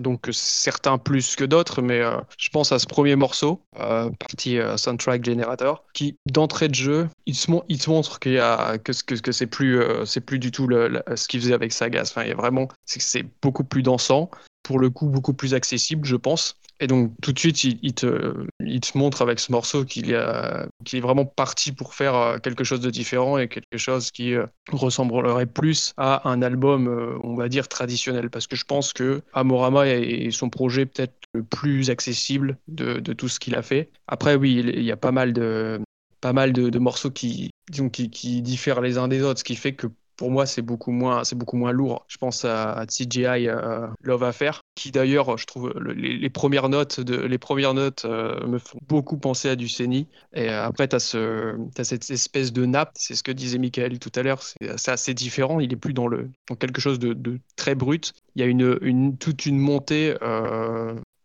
[0.00, 2.02] donc certains plus que d'autres, mais
[2.38, 7.50] je pense à ce premier morceau, partie soundtrack generator, qui d'entrée de jeu, il se,
[7.50, 11.28] montre qu'il y a, que, que, que c'est plus, c'est plus du tout le, ce
[11.28, 12.10] qu'il faisait avec Sagas.
[12.10, 14.30] Enfin, il vraiment, c'est beaucoup plus dansant,
[14.66, 16.56] pour le coup beaucoup plus accessible, je pense.
[16.80, 21.00] Et donc tout de suite, il, te, il te, montre avec ce morceau qu'il est
[21.00, 25.46] vraiment parti pour faire euh, quelque chose de différent et quelque chose qui euh, ressemblerait
[25.46, 28.28] plus à un album, euh, on va dire, traditionnel.
[28.28, 33.12] Parce que je pense que Amorama est son projet peut-être le plus accessible de, de
[33.12, 33.88] tout ce qu'il a fait.
[34.08, 35.80] Après, oui, il y a pas mal de,
[36.20, 37.50] pas mal de, morceaux qui,
[37.92, 40.92] qui, qui diffèrent les uns des autres, ce qui fait que pour moi, c'est beaucoup
[40.92, 42.04] moins, c'est beaucoup moins lourd.
[42.08, 47.38] Je pense à, CGI euh, Love Affair, qui d'ailleurs, je trouve les, premières notes les
[47.38, 50.08] premières notes euh, me font beaucoup penser à du Seni.
[50.34, 53.58] Et euh, après, tu as, ce, as cette espèce de nappe, c'est ce que disait
[53.58, 54.42] Michael tout à l'heure.
[54.42, 55.60] C'est assez différent.
[55.60, 58.12] Il est plus dans le dans quelque chose de, très brut.
[58.34, 60.14] Il y a une, une toute une montée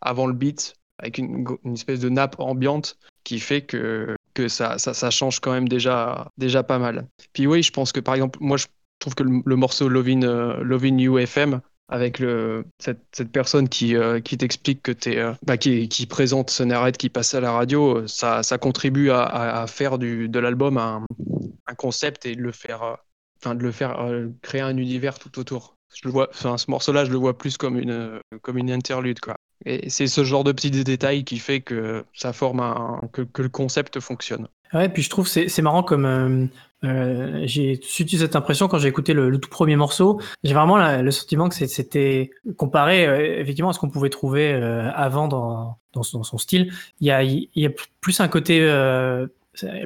[0.01, 4.77] avant le beat avec une, une espèce de nappe ambiante qui fait que que ça,
[4.77, 7.07] ça, change quand même déjà, déjà pas mal.
[7.33, 8.67] Puis oui, je pense que par exemple, moi je
[9.01, 11.59] trouve que le, morceau Lovin, uh, Lovin UFM,
[11.89, 16.05] avec le, cette, cette, personne qui, euh, qui t'explique que t'es, euh, bah, qui, qui,
[16.05, 16.61] présente
[16.97, 21.05] qui passe à la radio, ça, ça contribue à, à, faire du, de l'album un,
[21.67, 22.95] un, concept et de le faire, euh,
[23.41, 24.07] enfin, de le faire
[24.41, 25.75] créer un univers tout autour.
[25.93, 29.35] Je le vois, ce morceau-là, je le vois plus comme une, comme une interlude, quoi.
[29.65, 33.49] Et c'est ce genre de petits détails qui fait que ça forme un, que, le
[33.49, 34.47] concept fonctionne.
[34.73, 36.45] Ouais, puis je trouve c'est c'est marrant comme euh,
[36.85, 40.21] euh, j'ai eu cette impression quand j'ai écouté le, tout premier morceau.
[40.43, 45.27] J'ai vraiment le sentiment que c'était comparé euh, effectivement à ce qu'on pouvait trouver avant
[45.27, 46.73] dans, dans son, son, style.
[47.01, 48.61] Il y a, il y a plus un côté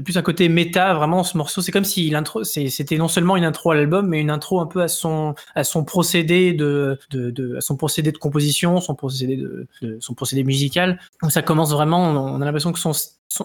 [0.03, 3.45] plus un côté méta vraiment ce morceau c'est comme si l'intro c'était non seulement une
[3.45, 7.31] intro à l'album mais une intro un peu à son à son procédé de, de,
[7.31, 11.41] de à son procédé de composition son procédé de, de son procédé musical donc ça
[11.41, 12.93] commence vraiment on a l'impression que son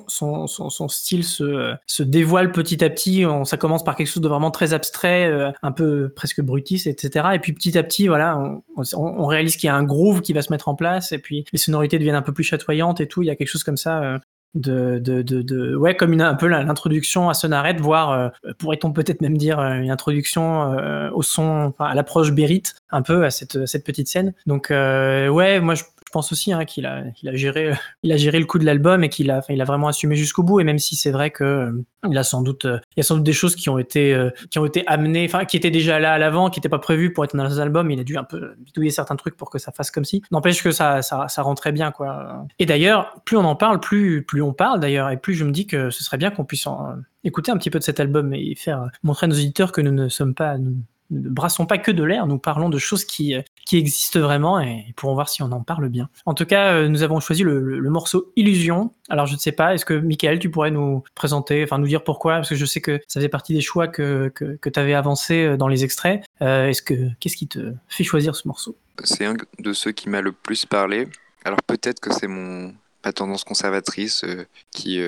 [0.07, 3.25] son, son, style se, se, dévoile petit à petit.
[3.45, 7.31] Ça commence par quelque chose de vraiment très abstrait, euh, un peu presque brutiste, etc.
[7.35, 10.33] Et puis petit à petit, voilà, on, on réalise qu'il y a un groove qui
[10.33, 13.09] va se mettre en place, et puis les sonorités deviennent un peu plus chatoyantes et
[13.09, 13.23] tout.
[13.23, 14.19] Il y a quelque chose comme ça euh,
[14.55, 18.93] de, de, de, de, ouais comme une un peu l'introduction à Sonarette voire euh, pourrait-on
[18.93, 23.31] peut-être même dire euh, une introduction euh, au son à l'approche Bérite un peu à
[23.31, 27.35] cette, cette petite scène donc ouais moi je, pense aussi hein, qu'il a, il a
[27.35, 30.17] géré, il a géré le coup de l'album et qu'il a, il a vraiment assumé
[30.17, 30.61] jusqu'au bout.
[30.61, 31.73] Et même si c'est vrai que euh,
[32.09, 34.31] il a sans doute, il y a sans doute des choses qui ont été, euh,
[34.51, 37.13] qui ont été amenées, enfin, qui étaient déjà là à l'avant, qui n'étaient pas prévues
[37.13, 37.91] pour être dans les albums.
[37.91, 40.23] Il a dû un peu bidouiller certains trucs pour que ça fasse comme si.
[40.31, 42.45] N'empêche que ça, ça, ça rentrait bien, quoi.
[42.59, 45.67] Et d'ailleurs, plus on en parle, plus on parle d'ailleurs, et plus je me dis
[45.67, 48.55] que ce serait bien qu'on puisse en, écouter un petit peu de cet album et
[48.55, 50.77] faire montrer à nos auditeurs que nous ne sommes pas, nous,
[51.11, 54.61] ne brassons pas que de l'air, nous parlons de choses qui, euh, qui existent vraiment
[54.61, 56.09] et pourrons voir si on en parle bien.
[56.25, 58.93] En tout cas, euh, nous avons choisi le, morceau Illusion.
[59.09, 62.05] Alors je ne sais pas, est-ce que Michael, tu pourrais nous présenter, enfin nous dire
[62.05, 64.79] pourquoi, parce que je sais que ça faisait partie des choix que, que, que tu
[64.79, 66.25] avais avancé euh, dans les extraits.
[66.41, 68.77] est-ce que qu'est-ce qui te fait choisir ce morceau?
[69.03, 71.09] C'est un de ceux qui m'a le plus parlé.
[71.45, 72.73] Alors peut-être que c'est mon
[73.05, 74.25] ma tendance conservatrice
[74.71, 75.01] qui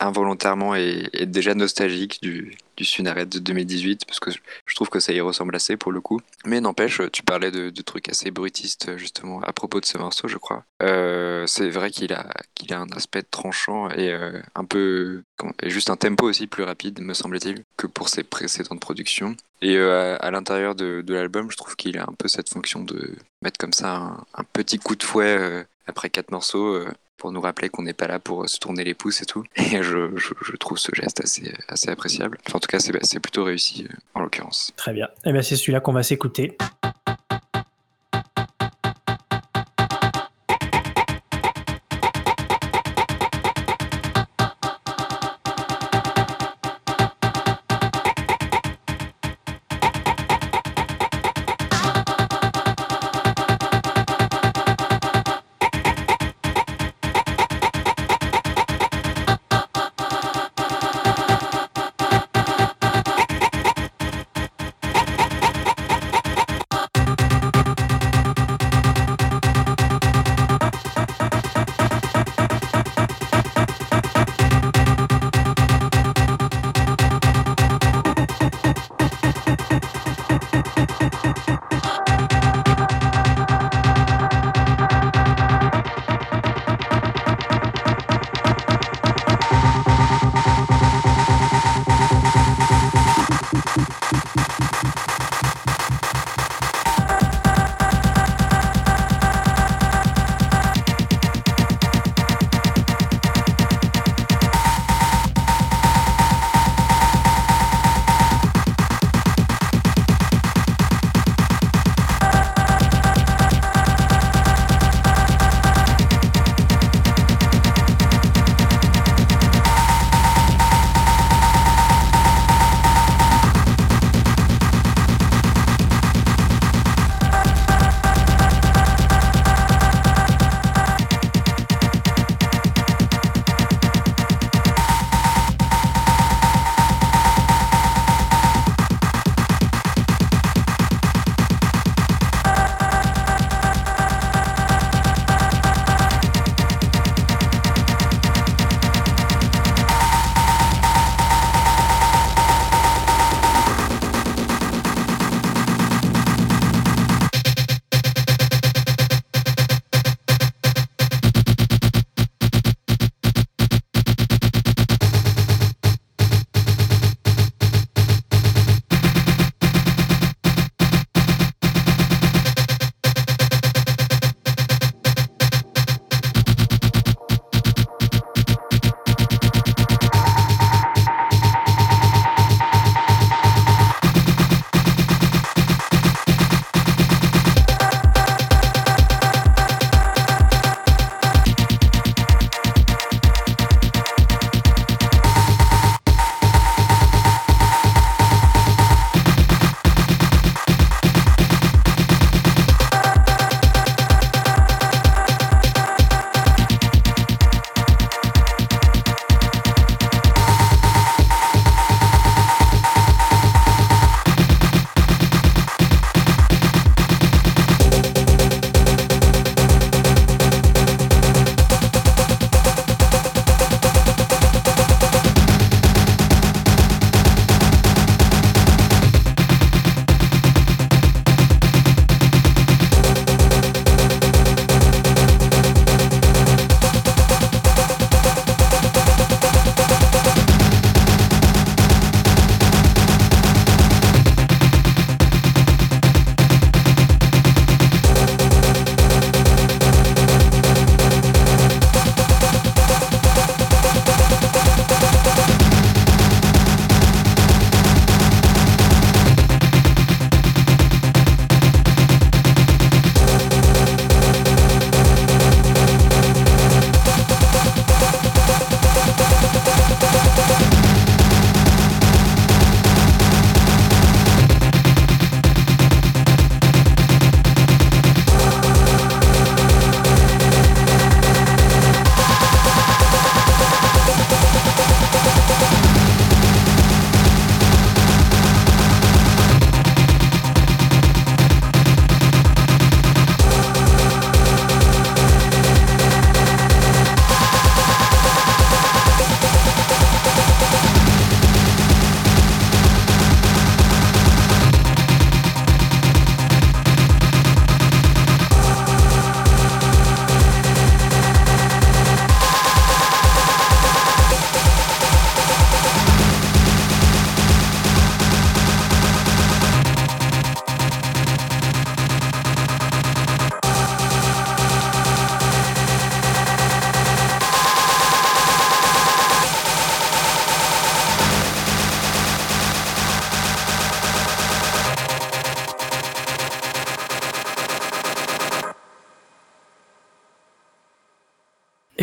[0.00, 5.12] involontairement est, déjà nostalgique du, du Sunaret de 2018 parce que je trouve que ça
[5.12, 6.20] y ressemble assez pour le coup.
[6.46, 10.38] Mais n'empêche, tu parlais de, trucs assez brutistes justement à propos de ce morceau, je
[10.38, 10.64] crois.
[10.82, 15.22] Euh, c'est vrai qu'il a, qu'il a un aspect tranchant et euh, un peu
[15.64, 19.36] juste un tempo aussi plus rapide, me semble-t-il, que pour ses précédentes productions.
[19.60, 23.16] Et euh, à, l'intérieur de, l'album, je trouve qu'il a un peu cette fonction de
[23.42, 26.84] mettre comme ça un petit coup de fouet après quatre morceaux
[27.18, 29.44] pour nous rappeler qu'on n'est pas là pour se tourner les pouces et tout.
[29.56, 32.38] Et je, trouve ce geste assez, appréciable.
[32.54, 34.72] en tout cas, c'est plutôt réussi euh, en l'occurrence.
[34.76, 35.06] Très bien.
[35.06, 36.56] Et eh bien, c'est celui-là qu'on va s'écouter.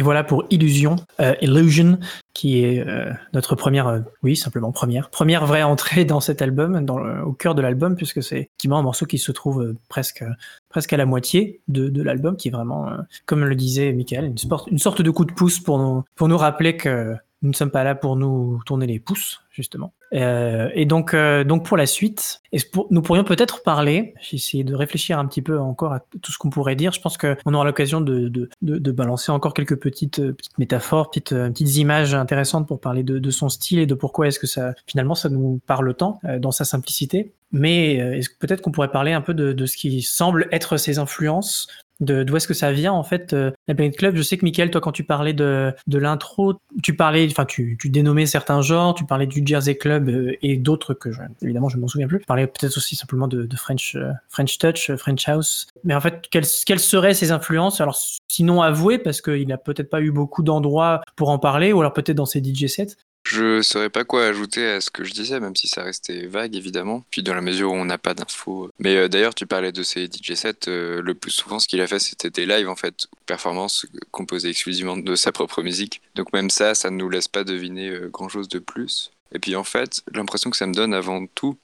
[0.05, 0.95] Voilà pour Illusion,
[1.41, 1.99] Illusion,
[2.33, 2.85] qui est
[3.33, 6.85] notre première, oui, simplement première, première vraie entrée dans cet album,
[7.25, 10.23] au cœur de l'album, puisque c'est effectivement un morceau qui se trouve presque
[10.69, 12.89] presque à la moitié de, l'album, qui est vraiment,
[13.25, 14.33] comme le disait Michael,
[14.71, 17.15] une, sorte de coup de pouce pour nous rappeler que
[17.45, 19.93] nous ne sommes pas là pour nous tourner les pouces, justement.
[20.13, 22.41] Euh, et donc, euh, donc pour la suite,
[22.89, 26.39] nous pourrions peut-être parler, j'ai essayé de réfléchir un petit peu encore à tout ce
[26.39, 26.91] qu'on pourrait dire.
[26.91, 28.29] Je pense qu'on aura l'occasion de,
[28.61, 33.49] de, balancer encore quelques petites, euh, métaphores, petites, petites images intéressantes pour parler de, son
[33.49, 37.33] style et de pourquoi est-ce que ça, finalement, ça nous parle tant dans sa simplicité.
[37.51, 41.67] Mais peut-être qu'on pourrait parler un peu de, ce qui semble être ses influences
[41.99, 44.15] d'où est-ce que ça vient en fait euh, la Planet Club?
[44.15, 47.77] Je sais que Michael toi quand tu parlais de, de l'intro tu parlais enfin tu,
[47.79, 51.69] tu dénommais certains genres tu parlais du Jersey Club euh, et d'autres que je, évidemment
[51.69, 52.19] je m'en souviens plus.
[52.19, 55.67] Tu parlais peut-être aussi simplement de, de French euh, French Touch French House.
[55.83, 57.81] Mais en fait quelles, quelles seraient ces influences?
[57.81, 61.79] Alors sinon avouées parce qu'il n'a peut-être pas eu beaucoup d'endroits pour en parler ou
[61.79, 65.11] alors peut-être dans ses DJ sets je saurais pas quoi ajouter à ce que je
[65.11, 67.03] disais, même si ça restait vague évidemment.
[67.09, 68.69] Puis dans la mesure où on n'a pas d'infos.
[68.79, 70.67] Mais euh, d'ailleurs, tu parlais de ces DJ sets.
[70.67, 74.49] Euh, le plus souvent, ce qu'il a fait, c'était des lives en fait, performances composées
[74.49, 76.01] exclusivement de sa propre musique.
[76.13, 79.11] Donc même ça, ça ne nous laisse pas deviner euh, grand chose de plus.
[79.33, 81.57] Et puis en fait, l'impression que ça me donne avant tout,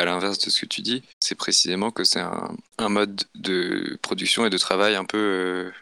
[0.00, 3.98] à l'inverse de ce que tu dis, c'est précisément que c'est un, un, mode de
[4.02, 5.72] production et de travail un peu,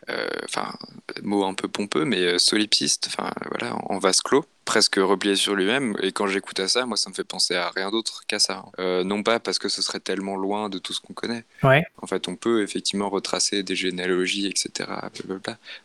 [0.45, 0.75] enfin,
[1.23, 5.97] mot un peu pompeux, mais solipsiste, enfin voilà, en vase clos presque replié sur lui-même.
[6.03, 8.67] Et quand j'écoute à ça, moi, ça me fait penser à rien d'autre qu'à ça.
[8.79, 11.45] Euh, non pas parce que ce serait tellement loin de tout ce qu'on connaît.
[11.63, 11.87] Ouais.
[12.03, 14.91] En fait, on peut effectivement retracer des généalogies, etc.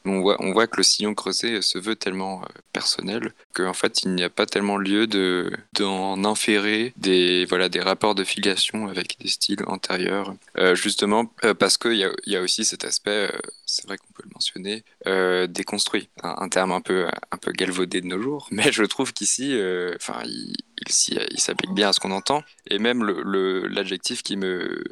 [0.03, 3.73] Mais on voit, on voit que le sillon creusé se veut tellement euh, personnel qu'en
[3.73, 8.23] fait, il n'y a pas tellement lieu de d'en inférer des voilà des rapports de
[8.23, 10.33] filiation avec des styles antérieurs.
[10.57, 11.25] Euh, justement,
[11.59, 13.29] parce qu'il y a, y a aussi cet aspect
[13.71, 16.09] c'est vrai qu'on peut le mentionner, euh, déconstruit.
[16.23, 19.93] Un, terme un peu, un peu galvaudé de nos jours, mais je trouve qu'ici, euh,
[19.95, 20.53] enfin, il,
[20.87, 22.43] il, s'applique bien à ce qu'on entend.
[22.69, 24.83] Et même l'adjectif qui me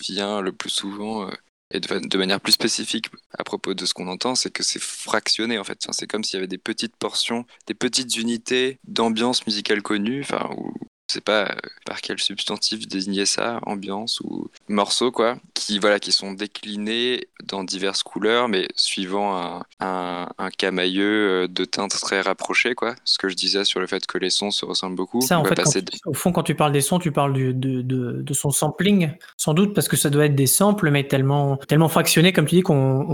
[0.00, 1.32] vient le plus souvent, euh,
[1.72, 5.58] et de, manière plus spécifique à propos de ce qu'on entend, c'est que c'est fractionné
[5.58, 5.84] en fait.
[5.90, 10.24] c'est comme s'il y avait des petites portions, des petites unités d'ambiance musicale connue,
[11.16, 11.54] sais pas euh,
[11.84, 17.64] par quel substantif désigner ça, ambiance ou morceaux quoi, qui voilà, qui sont déclinés dans
[17.64, 22.94] diverses couleurs, mais suivant un, un, un camailleux euh, de teintes très rapprochées quoi.
[23.04, 25.20] Ce que je disais sur le fait que les sons se ressemblent beaucoup.
[25.20, 25.60] Ça, en fait,
[26.06, 29.10] au fond, quand tu parles des sons, tu parles du, de, de, de, son sampling,
[29.36, 32.56] sans doute parce que ça doit être des samples, mais tellement tellement fractionnés comme tu
[32.56, 33.04] dis qu'on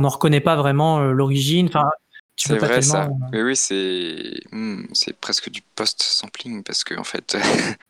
[0.00, 1.66] n'en reconnaît pas vraiment euh, l'origine.
[1.68, 1.88] Enfin,
[2.36, 3.08] c'est vrai ça.
[3.32, 7.36] Mais oui, c'est hmm, c'est presque du post-sampling parce que en fait,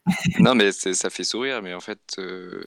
[0.38, 2.64] non mais ça fait sourire, mais en fait, euh,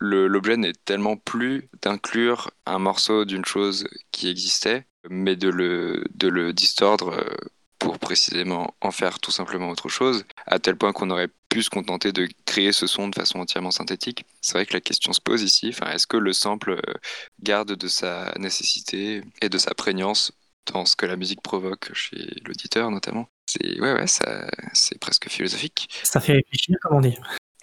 [0.00, 6.28] l'objet n'est tellement plus d'inclure un morceau d'une chose qui existait, mais de le de
[6.28, 7.34] le distordre euh,
[7.78, 11.70] pour précisément en faire tout simplement autre chose, à tel point qu'on aurait pu se
[11.70, 14.24] contenter de créer ce son de façon entièrement synthétique.
[14.40, 16.94] C'est vrai que la question se pose ici, enfin, est-ce que le sample euh,
[17.42, 20.32] garde de sa nécessité et de sa prégnance
[20.72, 23.28] dans ce que la musique provoque chez l'auditeur notamment.
[23.46, 25.88] C'est ouais ouais ça c'est presque philosophique.
[26.02, 27.16] Ça fait réfléchir comme on dit.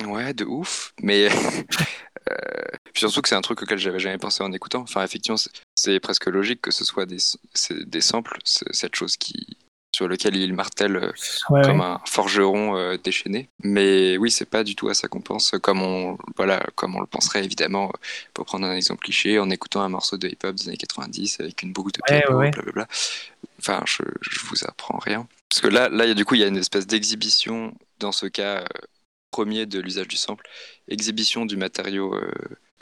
[0.06, 1.30] Ouais de ouf mais
[2.32, 2.62] euh,
[2.94, 4.82] surtout que c'est un truc auquel j'avais jamais pensé en écoutant.
[4.82, 5.38] Enfin effectivement
[5.76, 7.20] c'est presque logique que ce soit des
[7.70, 9.58] des samples cette chose qui
[9.94, 11.12] sur lequel il martèle euh,
[11.64, 13.48] comme un forgeron euh, déchaîné.
[13.64, 17.00] Mais oui, c'est pas du tout à ça qu'on pense, comme on, voilà, comme on
[17.00, 17.92] le penserait évidemment,
[18.34, 21.62] pour prendre un exemple cliché, en écoutant un morceau de hip-hop des années 90 avec
[21.62, 22.88] une boucle de piano, blablabla.
[23.60, 25.28] Enfin, je, je vous apprends rien.
[25.50, 28.62] Parce que là, là, du coup, il y a une espèce d'exhibition, dans ce cas
[28.62, 28.66] euh,
[29.30, 30.48] premier de l'usage du sample,
[30.88, 32.16] exhibition du matériau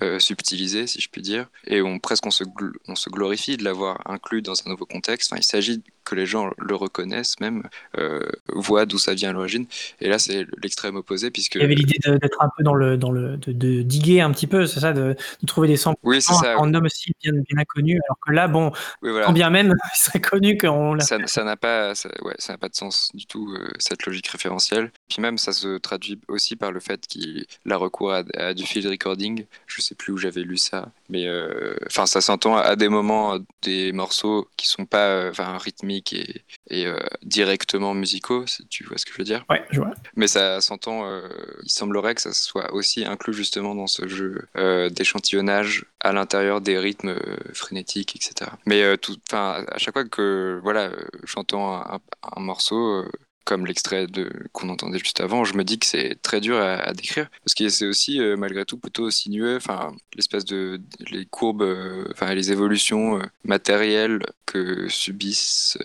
[0.02, 2.44] euh, subtilisé, si je puis dire, et on presque on se,
[2.88, 5.32] on se glorifie de l'avoir inclus dans un nouveau contexte.
[5.32, 7.64] Enfin, il s'agit que les gens le reconnaissent même,
[7.98, 9.66] euh, voient d'où ça vient à l'origine.
[10.00, 11.56] Et là, c'est l'extrême opposé, puisque...
[11.56, 12.98] Il y avait l'idée d'être un peu dans le...
[12.98, 15.16] Dans le de, diguer un petit peu, c'est ça, de,
[15.48, 18.72] trouver des samples oui, ça, en homme aussi bien, bien inconnu, alors que là, bon,
[19.02, 22.76] quand bien même, il serait connu qu'on Ça n'a pas, ça, ouais, ça pas de
[22.76, 24.92] sens du tout, euh, cette logique référentielle.
[25.10, 28.88] Puis même, ça se traduit aussi par le fait qu'il a recours à, du field
[28.88, 29.46] recording.
[29.68, 33.38] Je sais plus où j'avais lu ça, mais euh, enfin, ça s'entend à des moments
[33.64, 39.06] des morceaux qui sont pas enfin rythmiques et, euh, directement musicaux, si tu vois ce
[39.06, 39.44] que je veux dire?
[39.50, 39.92] Ouais, je vois.
[40.16, 41.28] Mais ça s'entend, euh,
[41.64, 46.62] il semblerait que ça soit aussi inclus justement dans ce jeu euh, d'échantillonnage à l'intérieur
[46.62, 47.16] des rythmes
[47.54, 48.52] frénétiques, etc.
[48.66, 50.92] Mais tout, à chaque fois que voilà,
[51.26, 53.06] j'entends un, morceau,
[53.46, 54.08] comme l'extrait
[54.52, 57.70] qu'on entendait juste avant, je me dis que c'est très dur à, décrire parce que
[57.70, 59.56] c'est aussi malgré tout plutôt sinueux.
[59.58, 60.80] Enfin, l'espèce de
[61.10, 61.66] les courbes,
[62.12, 65.78] enfin les évolutions matérielles que subissent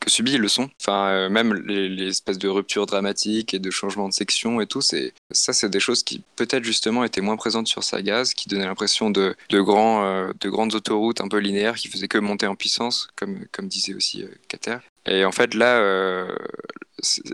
[0.00, 0.70] que subit le son.
[0.80, 5.12] Enfin, même les, les, de ruptures dramatiques et de changements de section et tout, c'est
[5.30, 9.10] ça, c'est des choses qui peut-être justement étaient moins présentes sur Sagaz, qui donnaient l'impression
[9.10, 13.08] de, de grands, de grandes autoroutes un peu linéaires qui faisaient que monter en puissance,
[13.16, 14.78] comme comme disait aussi Kater.
[15.06, 16.26] Et en fait là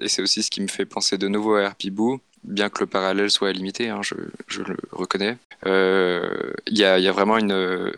[0.00, 2.86] et c'est aussi ce qui me fait penser de nouveau à Boo, bien que le
[2.86, 4.14] parallèle soit limité, hein, je,
[4.48, 5.36] je, le reconnais.
[5.64, 7.92] Il euh, y, a, y, a, vraiment une, euh,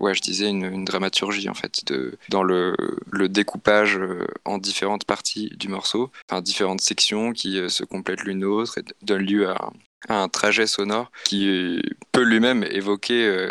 [0.00, 2.74] ouais, je disais une, une, dramaturgie en fait de, dans le,
[3.12, 8.40] le, découpage euh, en différentes parties du morceau, enfin différentes sections qui se complètent l'une
[8.40, 9.72] l'autre et donnent lieu à,
[10.08, 11.80] un trajet sonore qui
[12.12, 13.50] peut lui-même évoquer euh,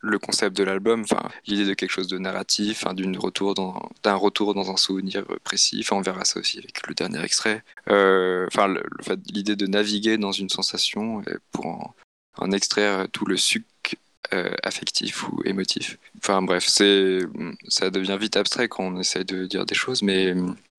[0.00, 4.14] le concept de l'album, enfin l'idée de quelque chose de narratif, d'une retour dans d'un
[4.14, 5.78] retour dans un souvenir précis.
[5.80, 7.62] Enfin, on verra ça aussi avec le dernier extrait.
[7.88, 8.46] Euh,
[9.32, 11.94] l'idée de naviguer dans une sensation pour
[12.36, 13.64] en, extraire tout le suc
[14.32, 15.98] euh, affectif ou émotif.
[16.18, 20.34] Enfin bref, ça devient vite abstrait quand on essaie de dire des choses, mais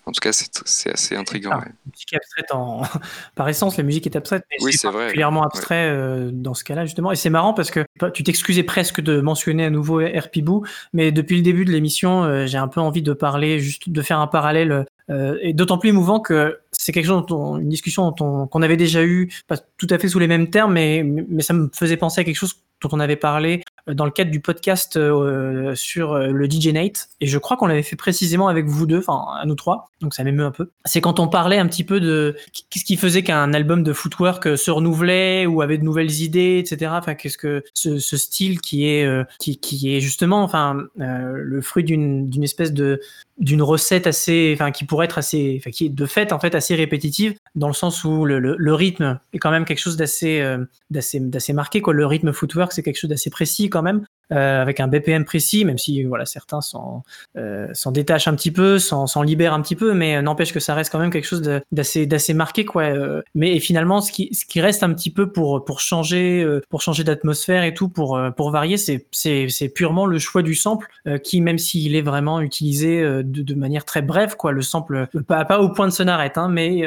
[0.06, 1.50] en tout cas, c'est assez intriguant.
[1.52, 2.84] La musique est abstraite en...
[3.36, 7.12] par essence, la musique est abstraite, mais c'est particulièrement abstrait euh, dans ce cas-là, justement.
[7.12, 10.02] Et c'est marrant parce que tu t'excusais presque de mentionner à nouveau
[10.38, 13.90] Boo, mais depuis le début de l'émission, euh, j'ai un peu envie de parler, juste
[13.90, 17.70] de faire un parallèle, euh, et d'autant plus émouvant que c'est quelque chose, dont une
[17.70, 21.42] discussion qu'on avait déjà eue, pas tout à fait sous les mêmes termes, mais, mais
[21.42, 24.40] ça me faisait penser à quelque chose dont on avait parlé dans le cadre du
[24.40, 28.66] podcast euh, sur euh, le DJ Nate, et je crois qu'on l'avait fait précisément avec
[28.66, 30.72] vous deux, enfin à nous trois, donc ça m'émeut un peu.
[30.86, 32.36] C'est quand on parlait un petit peu de
[32.70, 36.92] qu'est-ce qui faisait qu'un album de footwork se renouvelait ou avait de nouvelles idées, etc.
[36.96, 41.84] Enfin, qu'est-ce que ce, style qui est euh, qui, qui, est justement, enfin, le fruit
[41.84, 43.02] d'une d'une espèce de
[43.38, 46.56] d'une recette assez, enfin, qui pourrait être assez, enfin, qui est de fait en fait
[46.56, 49.98] assez répétitive, dans le sens où le, le, le rythme est quand même quelque chose
[49.98, 50.42] d'assez,
[50.90, 51.94] d'assez, d'assez marqué, quoi.
[51.94, 55.66] Le rythme footwork, c'est quelque chose d'assez précis quand même, euh, avec un BPM précis,
[55.66, 57.04] même si voilà certains s'en
[57.38, 60.74] euh, détachent un petit peu, s'en libèrent un petit peu, mais euh, n'empêche que ça
[60.74, 62.84] reste quand même quelque chose d'assez marqué quoi.
[62.84, 63.22] Euh.
[63.36, 67.04] mais finalement, ce qui ce qui reste un petit peu pour pour changer pour changer
[67.04, 70.88] d'atmosphère et tout, pour pour varier, c'est purement le choix du sample
[71.24, 75.46] qui même s'il est vraiment utilisé de, de, manière très brève quoi, le sample pas
[75.46, 76.84] pas au point de n'arrête, hein, mais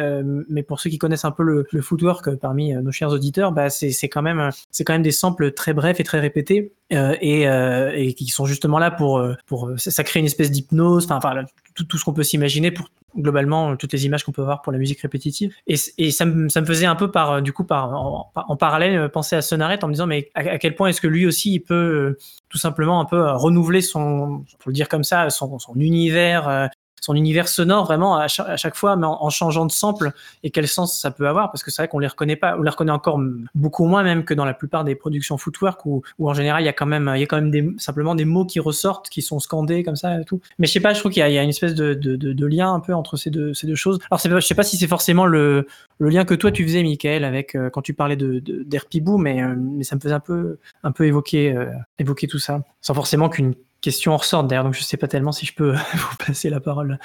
[0.49, 3.71] mais pour ceux qui connaissent un peu le, le footwork parmi nos chers auditeurs, bah
[3.71, 7.49] c'est quand même c'est quand même des samples très brefs et très répétés euh, et,
[7.49, 11.45] euh, et, qui sont justement là pour, euh, pour ça, crée une espèce d'hypnose, enfin,
[11.75, 14.73] tout, tout, ce qu'on peut s'imaginer pour globalement toutes les images qu'on peut voir pour
[14.73, 15.55] la musique répétitive.
[15.67, 19.09] Et, et ça, me, ça, me, faisait un peu par du coup par en, parallèle
[19.09, 21.61] penser à Sonaret en me disant mais à, quel point est-ce que lui aussi il
[21.61, 22.17] peut
[22.49, 26.69] tout simplement un peu renouveler son, pour le dire comme ça, son, son univers
[27.01, 30.99] son univers sonore vraiment à chaque, fois, mais en, changeant de sample et quel sens
[30.99, 31.51] ça peut avoir?
[31.51, 33.21] Parce que c'est vrai qu'on les reconnaît pas, on les reconnaît encore
[33.55, 36.67] beaucoup moins même que dans la plupart des productions footwork où, où en général il
[36.67, 39.09] y a quand même, il y a quand même des, simplement des mots qui ressortent,
[39.09, 40.41] qui sont scandés comme ça et tout.
[40.59, 42.47] Mais je sais pas, je trouve qu'il y, y, a une espèce de, de, de,
[42.47, 43.99] lien un peu entre ces deux, ces deux choses.
[44.11, 45.67] Alors je sais pas si c'est forcément le,
[45.99, 49.43] le lien que toi tu faisais, Michael, avec euh, quand tu parlais de d'Herpibou, mais,
[49.43, 52.95] euh, mais ça me faisait un peu, un peu évoquer, euh, évoquer tout ça, sans
[52.95, 56.51] forcément qu'une question ressort d'ailleurs, donc je sais pas tellement si je peux vous passer
[56.51, 56.99] la parole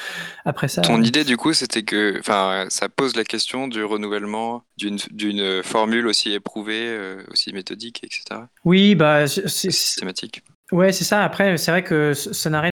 [0.45, 0.81] après ça.
[0.81, 2.21] Ton idée du coup, c'était que,
[2.69, 8.41] ça pose la question du renouvellement d'une formule aussi éprouvée, euh, aussi méthodique, etc.
[8.65, 10.43] Oui, bah c'est systématique.
[10.71, 11.23] Ouais, c'est ça.
[11.23, 12.72] Après, c'est vrai que ça n'arrête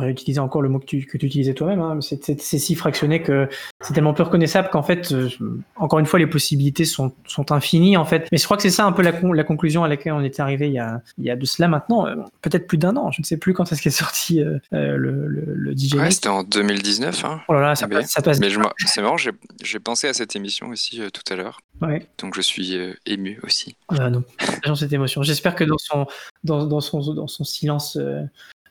[0.00, 3.48] réutiliser encore le mot que tu, que tu utilisais toi-même, hein, c'est si fractionné que
[3.80, 5.28] c'est tellement peu reconnaissable qu'en fait, euh,
[5.76, 8.28] encore une fois, les possibilités sont, sont infinies en fait.
[8.32, 10.42] Mais je crois que c'est ça un peu la, la, conclusion à laquelle on était
[10.42, 13.10] arrivé il y a, il y a de cela maintenant, euh, peut-être plus d'un an.
[13.10, 15.94] Je ne sais plus quand est-ce qu'est sorti euh, le, le, DJ.
[15.94, 17.24] Ouais, c'était en 2020.
[17.24, 17.40] Hein.
[17.48, 18.40] Oh là là, ça, passe, ça passe.
[18.40, 18.48] Mais
[18.86, 21.60] c'est marrant, j'ai pensé à cette émission aussi tout à l'heure.
[21.80, 22.06] Ouais.
[22.18, 22.76] Donc je suis
[23.06, 23.76] ému aussi.
[23.88, 24.24] Ah non,
[24.74, 25.22] cette émotion.
[25.22, 26.06] J'espère que dans son,
[26.44, 27.98] dans, dans, son, dans son silence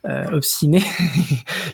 [0.07, 0.81] euh, obstiné.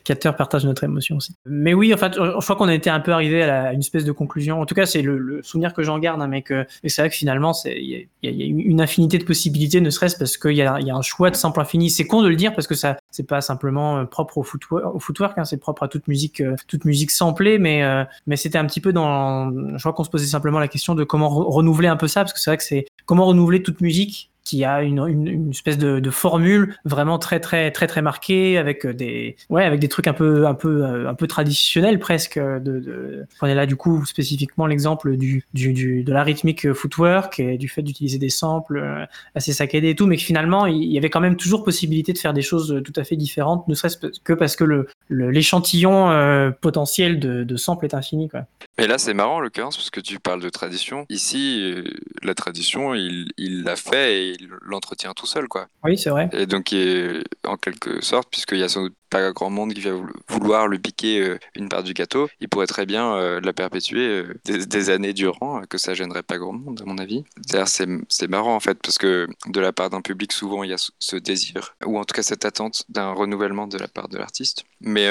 [0.04, 1.36] Capteur partage notre émotion aussi.
[1.46, 4.06] Mais oui, en fait, je crois qu'on a été un peu arrivé à, une espèce
[4.06, 4.62] de conclusion.
[4.62, 7.16] En tout cas, c'est le, souvenir que j'en garde, hein, mais que c'est vrai que
[7.16, 10.76] finalement, il y, a une infinité de possibilités, ne serait-ce parce qu'il y, y a,
[10.76, 11.90] un choix de sample infini.
[11.90, 14.96] C'est con de le dire parce que ça, c'est pas simplement euh, propre au footwork,
[14.96, 18.36] au footwork hein, c'est propre à toute musique, euh, toute musique samplée, mais euh, mais
[18.36, 21.30] c'était un petit peu dans, je crois qu'on se posait simplement la question de comment
[21.30, 24.64] renouveler un peu ça, parce que c'est vrai que c'est comment renouveler toute musique qui
[24.64, 28.86] a une, une, une espèce de, de, formule vraiment très très très très marquée avec
[28.86, 33.26] des ouais avec des trucs un peu un peu un peu traditionnels presque de, de...
[33.38, 37.68] prenez là du coup spécifiquement l'exemple du, du, du, de la rythmique footwork et du
[37.68, 41.10] fait d'utiliser des samples euh, assez saccadés et tout mais que finalement il y avait
[41.10, 44.34] quand même toujours possibilité de faire des choses tout à fait différentes ne serait-ce que
[44.34, 48.46] parce que le l'échantillon euh, potentiel de, de samples est infini quoi.
[48.78, 51.06] Et là, c'est marrant en l'occurrence parce que tu parles de tradition.
[51.10, 51.84] Ici, euh,
[52.24, 55.68] la tradition, il il l'a fait et il l'entretient tout seul, quoi.
[55.84, 56.30] Oui, c'est vrai.
[56.34, 59.74] Et donc, il est- en quelque sorte, puisqu'il y a sans doute pas grand monde
[59.74, 63.14] qui va vou- vouloir lui piquer euh, une part du gâteau, il pourrait très bien
[63.16, 66.98] euh, la perpétuer euh, des, années durant, que ça gênerait pas grand monde, à mon
[66.98, 67.24] avis.
[67.50, 70.74] D'ailleurs, c'est marrant en fait, parce que de la part d'un public, souvent il y
[70.74, 74.18] a ce- désir, ou en tout cas cette attente d'un renouvellement de la part de
[74.18, 74.64] l'artiste.
[74.82, 75.08] Mais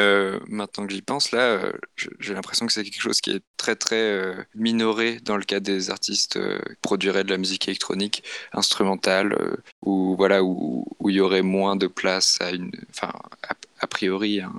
[0.49, 1.73] maintenant que j'y pense, là,
[2.21, 5.91] j'ai l'impression que c'est quelque chose qui est très très minoré dans le cas des
[5.91, 8.23] artistes qui produiraient de la musique électronique
[8.53, 9.37] instrumentale,
[9.83, 13.13] où voilà, où il y aurait moins de place à une, enfin,
[13.81, 14.53] a priori, hein,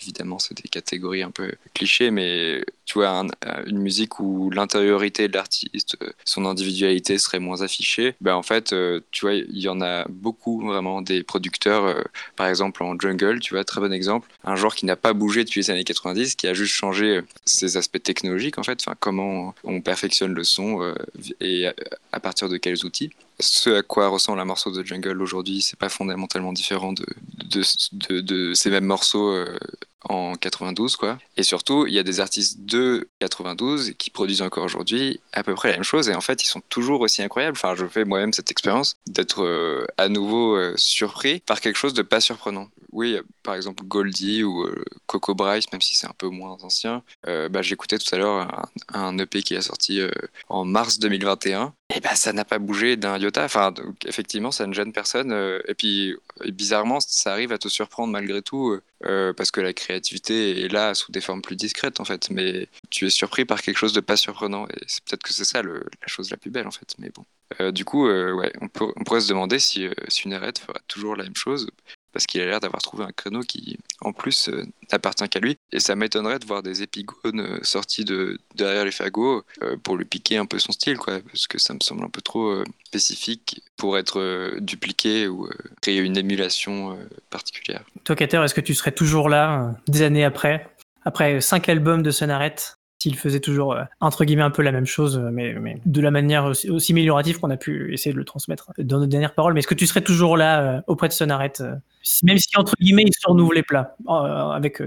[0.00, 3.26] évidemment, c'est des catégories un peu clichés, mais tu vois, un-
[3.66, 8.72] une musique où l'intériorité de l'artiste, euh, son individualité serait moins affichée, ben en fait,
[8.74, 12.02] euh, tu vois, il y en a beaucoup vraiment des producteurs, euh,
[12.36, 15.44] par exemple en jungle, tu vois, très bon exemple, un genre qui n'a pas bougé
[15.44, 19.54] depuis les années 90, qui a juste changé euh, ses aspects technologiques en fait, comment
[19.64, 20.94] on perfectionne le son euh,
[21.40, 21.68] et
[22.12, 23.10] à partir de quels outils.
[23.38, 27.06] Ce à quoi ressemble un morceau de jungle aujourd'hui, c'est pas fondamentalement différent de,
[27.44, 29.58] de, de, ces mêmes morceaux euh,
[30.04, 31.18] en 92 quoi.
[31.36, 35.54] Et surtout, il y a des artistes de 92 qui produisent encore aujourd'hui à peu
[35.54, 37.56] près la même chose et en fait, ils sont toujours aussi incroyables.
[37.56, 41.94] Enfin, je fais moi-même cette expérience d'être euh, à nouveau euh, surpris par quelque chose
[41.94, 42.68] de pas surprenant.
[42.92, 47.02] Oui, par exemple Goldie ou euh, Coco Bryce, même si c'est un peu moins ancien.
[47.24, 50.00] Bah, j'écoutais tout à l'heure un, EP qui est sorti
[50.48, 53.44] en mars 2021 et bah ça n'a pas bougé d'un iota.
[53.44, 53.72] Enfin,
[54.04, 55.32] effectivement, ça ne gêne personne.
[55.66, 56.14] Et puis,
[56.46, 60.94] bizarrement, ça arrive à te surprendre malgré tout, euh, parce que la créativité est là
[60.94, 62.30] sous des formes plus discrètes, en fait.
[62.30, 64.66] Mais tu es surpris par quelque chose de pas surprenant.
[64.68, 66.94] Et c'est peut-être que c'est ça la chose la plus belle, en fait.
[66.98, 67.24] Mais bon.
[67.60, 71.68] Euh, du coup, ouais, on, pourrait se demander si, si fera toujours la même chose
[72.16, 75.58] parce qu'il a l'air d'avoir trouvé un créneau qui, en plus, euh, n'appartient qu'à lui.
[75.70, 79.98] Et ça m'étonnerait de voir des épigones euh, sortis de derrière les fagots euh, pour
[79.98, 82.64] lui piquer un peu son style, quoi, parce que ça me semble un peu trop
[82.86, 85.50] spécifique pour être dupliqué ou
[85.82, 86.98] créer une émulation
[87.28, 87.82] particulière.
[88.04, 90.70] Toi, Kater, est-ce que tu serais toujours là, des années après,
[91.04, 92.56] après cinq albums de Sonaret
[92.98, 96.10] s'il faisait toujours euh, entre guillemets un peu la même chose, mais, mais de la
[96.10, 99.54] manière aussi, aussi améliorative qu'on a pu essayer de le transmettre dans nos dernières paroles.
[99.54, 101.74] Mais est-ce que tu serais toujours là euh, auprès de Sonaret, euh,
[102.22, 104.82] même si entre guillemets il se renouvelle plat, euh, avec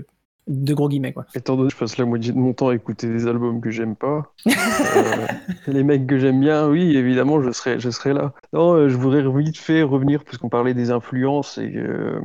[0.49, 1.25] de gros guillemets quoi?
[1.35, 3.69] Étant donné que je passe la moitié de mon temps à écouter des albums que
[3.69, 4.51] j'aime pas, euh,
[5.67, 8.33] les mecs que j'aime bien, oui, évidemment, je serais, je serais là.
[8.51, 12.19] Non, euh, je voudrais vite fait revenir parce qu'on parlait des influences et euh,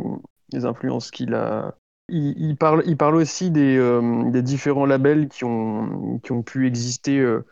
[0.53, 1.77] les influences qu'il a
[2.09, 6.67] il, parle, il parle aussi des, euh, des, différents labels qui ont, qui ont pu
[6.67, 7.45] exister euh,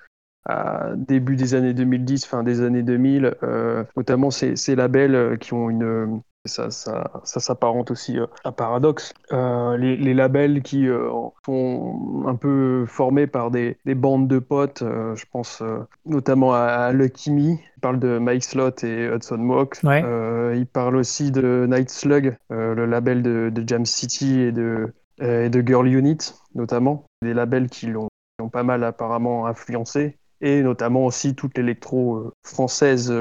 [0.44, 5.54] à début des années 2010, fin des années 2000, euh, notamment ces, ces, labels qui
[5.54, 6.20] ont une...
[6.44, 9.14] Ça, ça, ça s'apparente aussi à paradoxe.
[9.32, 11.08] Euh, Les, les, labels qui euh,
[11.46, 15.62] sont un peu formés par des, des bandes de potes, euh, je pense
[16.04, 19.78] notamment à Lucky Me, il parle de Mike Slot et Hudson Mohawk.
[19.84, 20.02] Ouais.
[20.04, 24.52] Euh, il parle aussi de Night Slug, euh, le label de, de, Jam City et
[24.52, 27.04] de, euh, et de Girl Unit, notamment.
[27.22, 28.08] Des labels qui l'ont
[28.52, 30.18] pas mal apparemment influencé.
[30.40, 33.12] Et notamment aussi toute l'électro française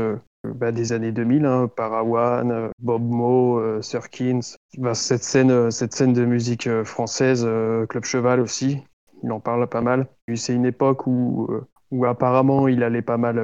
[0.43, 4.39] bah, des années 2000, hein, Parawan, Bob Mo, Surkins.
[4.77, 7.47] Bah, cette, scène, cette scène de musique française,
[7.89, 8.83] Club Cheval aussi,
[9.23, 10.07] il en parle pas mal.
[10.35, 11.49] C'est une époque où,
[11.91, 13.39] où apparemment il allait pas mal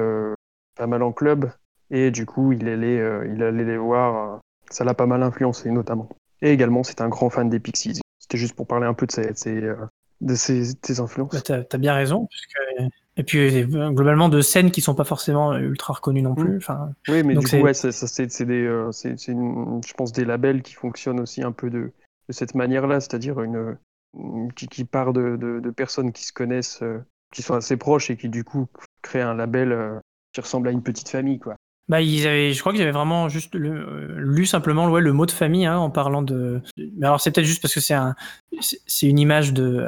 [0.78, 1.50] pas mal en club
[1.90, 4.34] et du coup il allait, euh, il allait les voir.
[4.34, 4.38] euh,
[4.70, 6.08] ça l'a pas mal influencé notamment.
[6.40, 8.00] Et également c'est un grand fan des Pixies.
[8.18, 11.42] C'était juste pour parler un peu de ses, de ses, euh, influences.
[11.48, 12.26] Bah, bien raison.
[12.26, 12.92] Puisque...
[13.18, 16.56] Et puis euh, globalement de scènes qui sont pas forcément ultra reconnues non plus.
[16.56, 20.62] Enfin, oui, mais donc du coup ouais, c'est des, euh, c'est je pense des labels
[20.62, 21.90] qui fonctionnent aussi un peu de,
[22.28, 23.76] de cette manière-là, c'est-à-dire une,
[24.16, 26.98] une, qui, qui part de, de, de, personnes qui se connaissent, euh,
[27.34, 28.68] qui sont assez proches et qui du coup
[29.02, 29.98] créent un label euh,
[30.32, 31.56] qui ressemble à une petite famille, quoi.
[31.88, 35.24] Bah, ils avaient, je crois qu'ils avaient vraiment juste le, lu simplement ouais, le mot
[35.24, 36.60] de famille hein, en parlant de.
[36.76, 38.14] Mais alors c'est peut-être juste parce que c'est un,
[38.60, 39.86] c'est une image de,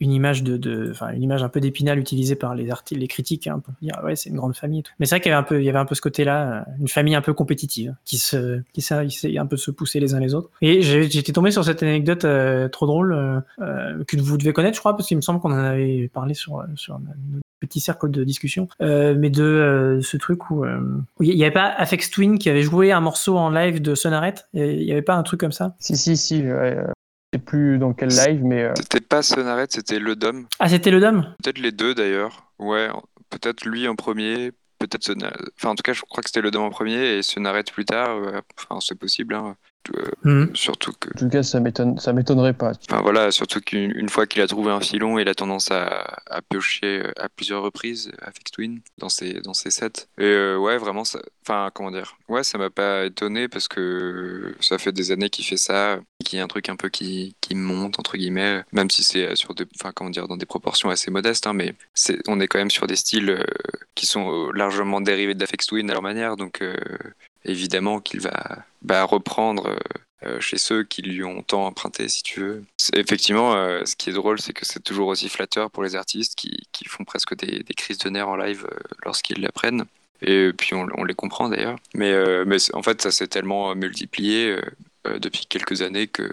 [0.00, 3.46] une image de, de, une image un peu d'épinal utilisée par les artistes, les critiques,
[3.46, 4.80] hein, pour dire ouais c'est une grande famille.
[4.80, 4.92] Et tout.
[4.98, 6.66] Mais c'est vrai qu'il y avait un peu, il y avait un peu ce côté-là,
[6.78, 10.14] une famille un peu compétitive qui se, qui essaye un peu de se pousser les
[10.14, 10.50] uns les autres.
[10.62, 13.12] Et j'étais tombé sur cette anecdote euh, trop drôle
[13.60, 16.34] euh, que vous devez connaître, je crois, parce qu'il me semble qu'on en avait parlé
[16.34, 16.98] sur sur
[17.60, 21.52] petit cercle de discussion, euh, mais de euh, ce truc où il euh, n'y avait
[21.52, 25.02] pas Afex Twin qui avait joué un morceau en live de Sonaret, il n'y avait
[25.02, 25.74] pas un truc comme ça?
[25.78, 26.78] Si, si, si, ouais,
[27.36, 28.62] sais plus dans quel live, mais...
[28.64, 30.46] euh, C'était pas Sonaret, c'était Le Dom.
[30.58, 32.88] Ah, c'était Le Dom Peut-être les deux d'ailleurs, ouais,
[33.30, 35.36] peut-être lui en premier, peut-être Sonaret...
[35.56, 37.84] Enfin, en tout cas, je crois que c'était Le Dom en premier et Sonaret plus
[37.84, 38.18] tard,
[38.58, 39.56] enfin, c'est possible, hein.
[39.96, 40.50] Euh, Mhm.
[40.56, 42.72] Surtout que, En tout cas, ça m'étonne, ça m'étonnerait pas.
[42.90, 46.20] enfin voilà, surtout qu'une une fois qu'il a trouvé un filon, il a tendance à,
[46.28, 50.08] à piocher euh, à plusieurs reprises avec Twin dans ses dans ses sets.
[50.18, 54.54] Et euh, ouais, vraiment, ça, enfin comment dire, ouais, ça m'a pas étonné parce que
[54.60, 57.36] ça fait des années qu'il fait ça, qu'il y a un truc un peu qui
[57.40, 60.90] qui monte entre guillemets, même si c'est sur des, enfin comment dire, dans des proportions
[60.90, 63.44] assez modestes, hein, mais c'est, on est quand même sur des styles euh,
[63.94, 66.74] qui sont euh, largement dérivés d'Afex Twin à leur manière, donc euh,
[67.44, 69.78] évidemment qu'il va bah, reprendre euh,
[70.24, 72.64] euh, chez ceux qui lui ont tant emprunté, si tu veux.
[72.94, 76.34] Effectivement, euh, ce qui est drôle, c'est que c'est toujours aussi flatteur pour les artistes
[76.36, 79.84] qui, qui font presque des, crises de nerfs en live euh, lorsqu'ils l'apprennent.
[80.22, 81.76] Et puis on, les comprend d'ailleurs.
[81.94, 82.14] Mais,
[82.46, 84.58] mais en fait, ça s'est tellement multiplié
[85.04, 86.32] depuis quelques années que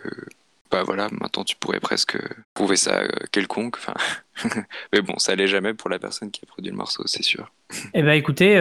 [0.72, 2.18] bah voilà, maintenant tu pourrais presque
[2.54, 3.76] trouver ça quelconque.
[4.94, 7.52] Mais bon, ça l'est jamais pour la personne qui a produit le morceau, c'est sûr.
[7.94, 8.58] Eh ben écoutez,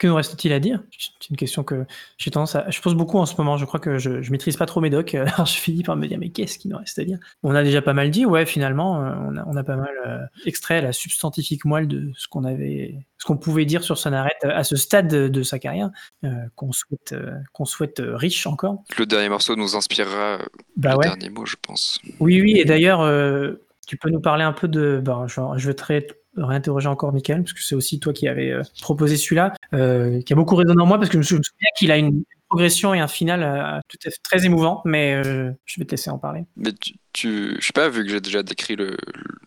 [0.00, 0.82] que nous reste-t-il à dire?
[0.98, 1.84] C'est une question que
[2.16, 2.68] j'ai tendance à.
[2.70, 3.58] Je pose beaucoup en ce moment.
[3.58, 5.14] Je crois que je, je maîtrise pas trop mes docs.
[5.14, 7.18] Alors je finis par me dire, mais qu'est-ce qu'il nous reste à dire?
[7.42, 8.24] On a déjà pas mal dit.
[8.24, 12.10] Ouais, finalement, euh, on a, on a pas mal euh, extrait la substantifique moelle de
[12.16, 15.42] ce qu'on avait, ce qu'on pouvait dire sur Son Arrête à ce stade de, de
[15.42, 15.90] sa carrière,
[16.24, 18.82] euh, qu'on souhaite, euh, qu'on souhaite riche encore.
[18.98, 20.38] Le dernier morceau nous inspirera
[20.78, 21.04] Bah le ouais.
[21.04, 22.00] dernier mot, je pense.
[22.20, 23.00] Oui, oui, et d'ailleurs,
[23.86, 24.98] tu peux nous parler un peu de.
[25.04, 26.06] Ben, je, je vais ré-
[26.36, 30.32] réinterroger encore Michael, parce que c'est aussi toi qui avais euh, proposé celui-là, euh, qui
[30.32, 33.00] a beaucoup résonné en moi, parce que je me souviens qu'il a une progression et
[33.00, 36.44] un final euh, tout à fait très émouvant, mais je vais te laisser en parler.
[36.56, 38.96] Mais tu, tu- je sais pas, vu que j'ai déjà décrit le,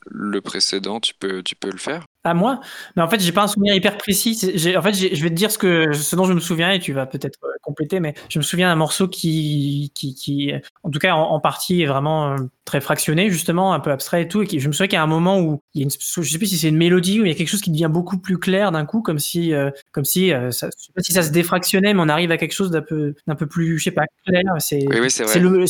[0.10, 2.06] le précédent, tu peux, tu peux le faire?
[2.24, 2.62] À moi?
[2.96, 4.40] Mais en fait, j'ai pas un souvenir hyper précis.
[4.78, 6.94] En fait, je vais te dire ce, que, ce dont je me souviens et tu
[6.94, 10.54] vas peut-être compléter, mais je me souviens d'un morceau qui, qui, qui,
[10.84, 14.28] en tout cas, en, en partie est vraiment très fractionné, justement, un peu abstrait et
[14.28, 14.42] tout.
[14.42, 15.90] Et qui, je me souviens qu'il y a un moment où il y a une,
[15.92, 17.90] je sais plus si c'est une mélodie ou il y a quelque chose qui devient
[17.92, 21.02] beaucoup plus clair d'un coup, comme si, euh, comme si, euh, ça, je sais pas
[21.02, 23.78] si ça se défractionnait, mais on arrive à quelque chose d'un peu, d'un peu plus,
[23.80, 24.44] je sais pas, clair.
[24.60, 25.24] C'est, Oui, oui, c'est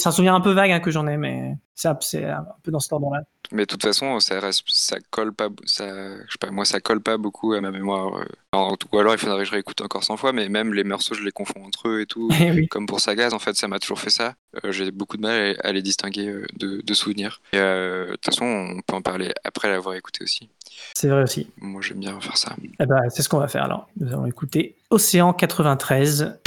[0.07, 2.71] un souvenir un peu vague hein, que j'en ai, mais c'est un, c'est un peu
[2.71, 3.21] dans cet ordre-là.
[3.51, 5.85] Mais de toute façon, ça reste, ça colle pas, ça,
[6.25, 8.15] je sais pas, moi, ça colle pas beaucoup à ma mémoire.
[8.17, 8.25] euh.
[8.53, 11.13] Alors, ou alors, il faudrait que je réécoute encore 100 fois, mais même les morceaux,
[11.13, 12.29] je les confonds entre eux et tout.
[12.39, 12.67] Eh oui.
[12.67, 14.33] Comme pour Sagaz, en fait, ça m'a toujours fait ça.
[14.63, 17.41] Euh, J'ai beaucoup de mal à, à les distinguer de, de souvenirs.
[17.53, 20.49] Et euh, de toute façon, on peut en parler après l'avoir écouté aussi.
[20.93, 21.49] C'est vrai aussi.
[21.57, 22.55] Moi, j'aime bien faire ça.
[22.79, 23.87] Eh ben, c'est ce qu'on va faire alors.
[23.99, 26.39] Nous allons écouter Océan 93.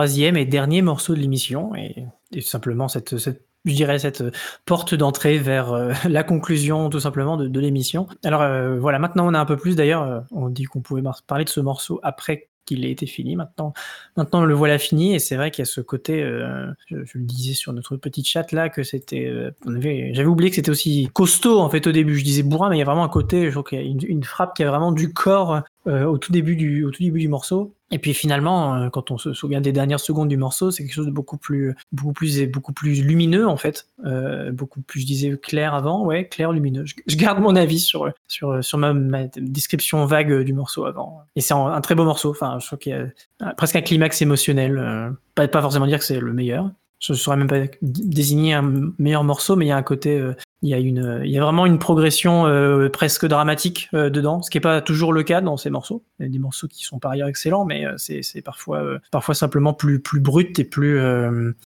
[0.00, 3.18] Troisième et dernier morceau de l'émission et, et simplement cette,
[3.66, 4.30] je dirais, cette euh,
[4.64, 8.06] porte d'entrée vers euh, la conclusion tout simplement de, l'émission.
[8.24, 11.44] Alors euh, voilà, maintenant on a un peu plus d'ailleurs, on dit qu'on pouvait parler
[11.44, 13.36] de ce morceau après qu'il ait été fini.
[13.36, 13.74] Maintenant,
[14.16, 17.52] maintenant le voilà fini et c'est vrai qu'il y a ce côté, je, le disais
[17.52, 19.30] sur notre petit chat là, que c'était,
[19.66, 22.16] j'avais oublié que c'était aussi costaud en fait au début.
[22.16, 23.84] Je disais bourrin, mais il y a vraiment un côté, je trouve qu'il y a
[23.84, 27.20] une, une, frappe qui a vraiment du corps au tout début du, au tout début
[27.20, 27.74] du morceau.
[27.90, 30.94] Et puis finalement, euh, quand on se souvient des dernières secondes du morceau, c'est quelque
[30.94, 35.06] chose de beaucoup plus, beaucoup plus, beaucoup plus lumineux en fait, euh, beaucoup plus, je
[35.06, 36.84] disais clair avant, ouais, clair, lumineux.
[36.86, 41.22] Je, garde mon avis sur sur sur ma, description vague du morceau avant.
[41.36, 42.30] Et c'est un, très beau morceau.
[42.30, 44.78] Enfin, je trouve qu'il y a presque un climax émotionnel.
[44.78, 46.70] Euh, pas, pas forcément dire que c'est le meilleur,
[47.00, 50.18] je ne saurais même pas désigner un meilleur morceau, mais il y a un côté,
[50.18, 54.10] euh, il, y a une, il y a vraiment une progression euh, presque dramatique euh,
[54.10, 56.04] dedans, ce qui n'est pas toujours le cas dans ces morceaux.
[56.18, 59.74] Il y a des morceaux qui sont par ailleurs excellents, mais c'est parfois, parfois simplement
[59.74, 61.00] plus, plus brut et plus,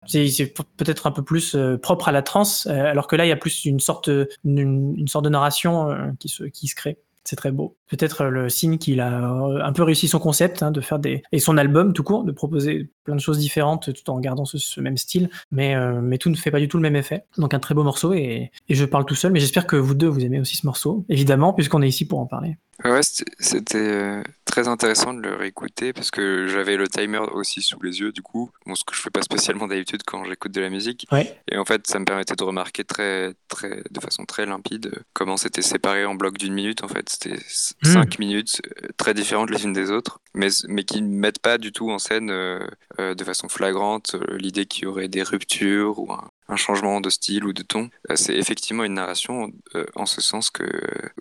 [0.07, 3.37] c'est peut-être un peu plus propre à la trance, alors que là il y a
[3.37, 4.09] plus une sorte,
[4.43, 6.97] une, une sorte de narration qui se, qui se crée.
[7.23, 7.77] C'est très beau.
[7.87, 11.21] Peut-être le signe qu'il a euh, un peu réussi son concept hein, de faire des
[11.31, 14.79] et son album tout court, de proposer plein de choses différentes tout en gardant ce,
[14.79, 17.25] même style, mais euh, mais tout ne fait pas du tout le même effet.
[17.37, 19.93] Donc un très beau morceau et, et je parle tout seul, mais j'espère que vous
[19.93, 22.57] deux vous aimez aussi ce morceau, évidemment, puisqu'on est ici pour en parler.
[22.83, 27.79] Ouais, c'était euh, très intéressant de le réécouter parce que j'avais le timer aussi sous
[27.81, 30.61] les yeux, du coup, bon, ce que je fais pas spécialement d'habitude quand j'écoute de
[30.61, 31.07] la musique.
[31.51, 35.37] Et en fait, ça me permettait de remarquer très, très, de façon très limpide comment
[35.37, 36.83] c'était séparé en blocs d'une minute.
[36.83, 37.87] En fait, c'était hmm.
[37.87, 41.57] cinq minutes euh, très différentes les unes des autres, mais, mais qui ne mettent pas
[41.57, 42.65] du tout en scène euh,
[42.97, 47.45] de façon flagrante l'idée qu'il y aurait des ruptures ou un, un changement de style
[47.45, 47.89] ou de ton.
[48.09, 50.65] Euh, c'est effectivement une narration euh, en ce sens que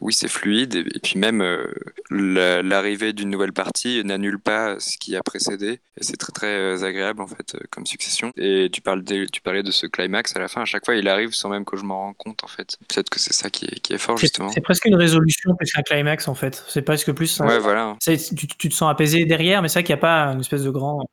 [0.00, 5.16] oui, c'est fluide et, puis même euh, l'arrivée d'une nouvelle partie n'annule pas ce qui
[5.16, 8.32] a précédé et c'est très très agréable en fait comme succession.
[8.36, 11.08] Et tu, parles tu parlais de ce climax à la fin, à chaque fois il
[11.08, 12.76] arrive sans même que je m'en rende compte en fait.
[12.88, 14.50] Peut-être que c'est ça qui est, qui est fort justement.
[14.50, 16.64] C'est presque une résolution plus qu'un climax en fait.
[16.68, 17.40] C'est presque plus.
[17.40, 17.96] Ouais, voilà.
[18.00, 18.16] Tu,
[18.46, 20.70] tu, te sens apaisé derrière, mais c'est vrai qu'il n'y a pas une espèce de
[20.70, 21.04] grand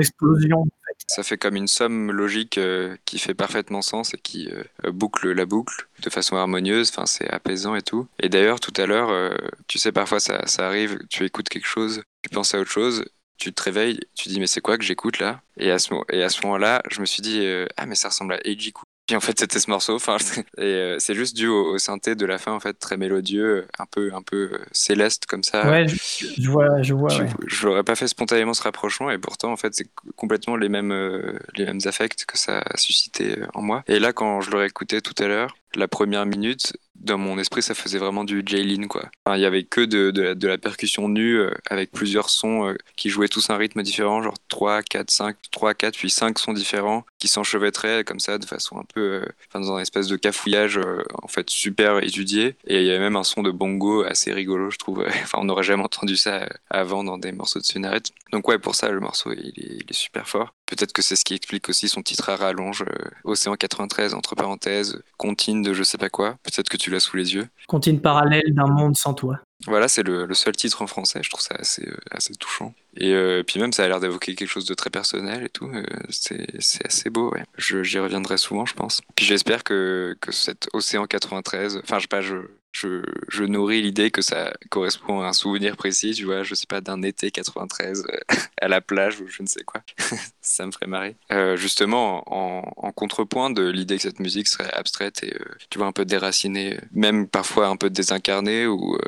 [0.00, 0.66] explosion.
[1.06, 5.30] Ça fait comme une somme logique euh, qui fait parfaitement sens et qui euh, boucle
[5.32, 6.90] la boucle de façon harmonieuse.
[6.90, 8.06] Enfin, c'est apaisant et tout.
[8.20, 9.34] Et d'ailleurs, tout à l'heure, euh,
[9.66, 13.04] tu sais, parfois ça, arrive, tu écoutes quelque chose, tu penses à autre chose,
[13.38, 15.42] tu te réveilles, tu dis mais c'est quoi que j'écoute là?
[15.56, 17.44] Et à ce, et à ce moment-là, je me suis dit
[17.76, 18.72] ah mais ça ressemble à Eiji
[19.06, 19.94] puis en fait, c'était ce morceau.
[19.94, 20.16] Enfin,
[20.56, 23.86] et euh, c'est juste dû au, synthé de la fin, en fait, très mélodieux, un
[23.86, 25.68] peu, un peu euh, céleste comme ça.
[25.68, 27.10] Ouais, je, vois, je vois.
[27.46, 30.92] Je, n'aurais pas fait spontanément ce rapprochement, et pourtant, en fait, c'est complètement les mêmes,
[30.92, 33.84] euh, les mêmes affects que ça a suscité en moi.
[33.88, 37.62] Et là, quand je l'aurais écouté tout à l'heure, la première minute, dans mon esprit,
[37.62, 39.10] ça faisait vraiment du Jaylin, quoi.
[39.34, 43.10] il y avait que de, de, la, percussion nue euh, avec plusieurs sons euh, qui
[43.10, 47.04] jouaient tous un rythme différent, genre 3, 4, 5, 3, 4, puis 5 sons différents
[47.18, 50.80] qui s'enchevêtraient comme ça de façon un peu, euh, dans un espèce de cafouillage,
[51.22, 52.56] en fait, super étudié.
[52.66, 55.04] Et il y avait même un son de bongo assez rigolo, je trouve.
[55.22, 58.02] enfin, on n'aurait jamais entendu ça avant dans des morceaux de Sunaret.
[58.32, 60.54] Donc, ouais, pour ça, le morceau, il est super fort.
[60.66, 62.84] Peut-être que c'est ce qui explique aussi son titre à rallonge,
[63.24, 66.36] Océan 93, entre parenthèses, Contine de je sais pas quoi.
[66.42, 67.48] Peut-être que tu l'as sous les yeux.
[67.68, 69.40] Contine parallèle d'un monde sans toi.
[69.66, 71.20] Voilà, c'est le, seul titre en français.
[71.22, 72.74] Je trouve ça assez, euh, assez touchant.
[72.96, 75.70] Et euh, puis même, ça a l'air d'évoquer quelque chose de très personnel et tout.
[75.72, 77.44] Euh, c'est assez beau, ouais.
[77.56, 79.00] J'y reviendrai souvent, je pense.
[79.16, 82.36] Puis j'espère que, que cet Océan 93, enfin, je sais pas, je,
[82.74, 86.66] je, je nourris l'idée que ça correspond à un souvenir précis, tu vois, je sais
[86.66, 89.80] pas, d'un été 93 euh, à la plage ou je ne sais quoi.
[90.42, 91.16] ça me ferait marrer.
[91.30, 95.78] Euh, justement, en, en, contrepoint de l'idée que cette musique serait abstraite et, euh, tu
[95.78, 98.98] vois, un peu déracinée, même parfois un peu désincarnée ou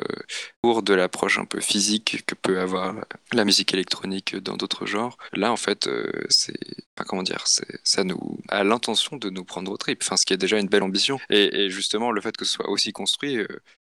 [0.83, 2.95] de l'approche un peu physique que peut avoir
[3.33, 5.89] la musique électronique dans d'autres genres, là, en fait,
[6.29, 6.59] c'est,
[6.95, 10.33] enfin, comment dire, ça nous a l'intention de nous prendre au trip, enfin, ce qui
[10.33, 11.19] est déjà une belle ambition.
[11.29, 13.39] Et, et justement, le fait que ce soit aussi construit,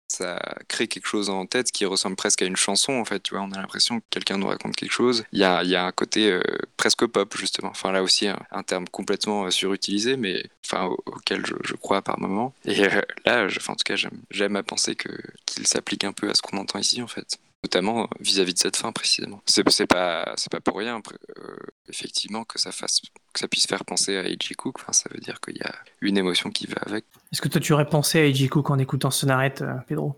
[0.08, 3.34] ça crée quelque chose en tête qui ressemble presque à une chanson en fait tu
[3.36, 3.44] vois.
[3.44, 5.24] On a l'impression que quelqu'un nous raconte quelque chose.
[5.32, 6.42] Il y a, y a un côté euh,
[6.78, 7.70] presque pop justement.
[7.70, 12.54] Enfin là aussi un, terme complètement euh, surutilisé mais enfin auquel je, crois par moment.
[12.66, 13.96] Et euh, là enfin, en tout cas
[14.32, 18.08] j'aime à penser qu'il s'applique un peu à ce qu'on entend ici en fait notamment
[18.20, 19.42] vis-à-vis de cette fin précisément.
[19.48, 21.02] C'est pas c'est pas pour rien
[21.40, 21.56] euh,
[21.90, 23.02] effectivement que ça fasse
[23.34, 24.76] que ça puisse faire penser à Eiji Cook.
[24.80, 27.06] Enfin, ça veut dire qu'il y a une émotion qui va avec.
[27.32, 30.16] Est-ce que toi tu aurais pensé à Eiji Cook en écoutant Sonarette, euh, Pedro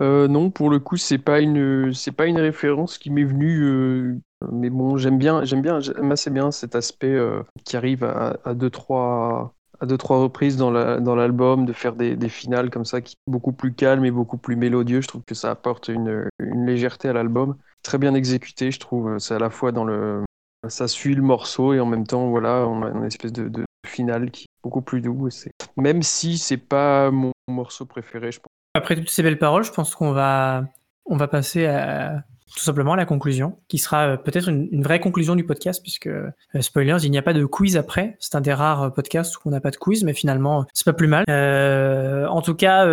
[0.00, 4.20] euh, Non, pour le coup c'est pas une c'est pas une référence qui m'est venue.
[4.50, 7.16] Mais bon, j'aime bien, j'aime bien, j'aime assez bien cet aspect
[7.64, 9.54] qui arrive à, à deux trois
[9.86, 14.04] deux trois reprises dans l'album, de faire des, finales comme ça, qui beaucoup plus calmes
[14.04, 15.00] et beaucoup plus mélodieux.
[15.00, 17.56] Je trouve que ça apporte une, légèreté à l'album.
[17.82, 19.18] Très bien exécuté, je trouve.
[19.18, 20.24] C'est à la fois dans le,
[20.68, 23.64] ça suit le morceau et en même temps, voilà, on a une espèce de, de
[23.86, 25.28] finale qui est beaucoup plus doux.
[25.76, 28.52] Même si c'est pas mon morceau préféré, je pense.
[28.74, 30.64] Après toutes ces belles paroles, je pense qu'on va,
[31.04, 32.24] on va passer à,
[32.54, 36.30] tout simplement la conclusion, qui sera euh, peut-être une, vraie conclusion du podcast, puisque euh,
[36.60, 38.16] spoilers, il n'y a pas de quiz après.
[38.20, 40.84] C'est un des rares euh, podcasts où on n'a pas de quiz, mais finalement, c'est
[40.84, 41.24] pas plus mal.
[41.28, 42.86] en tout cas,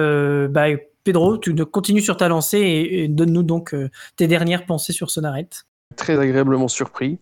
[0.48, 0.66] bah,
[1.04, 3.76] Pedro, tu continues sur ta lancée et, donne-nous donc
[4.16, 5.50] tes dernières pensées sur Sonaret.
[5.96, 7.20] Très agréablement surpris,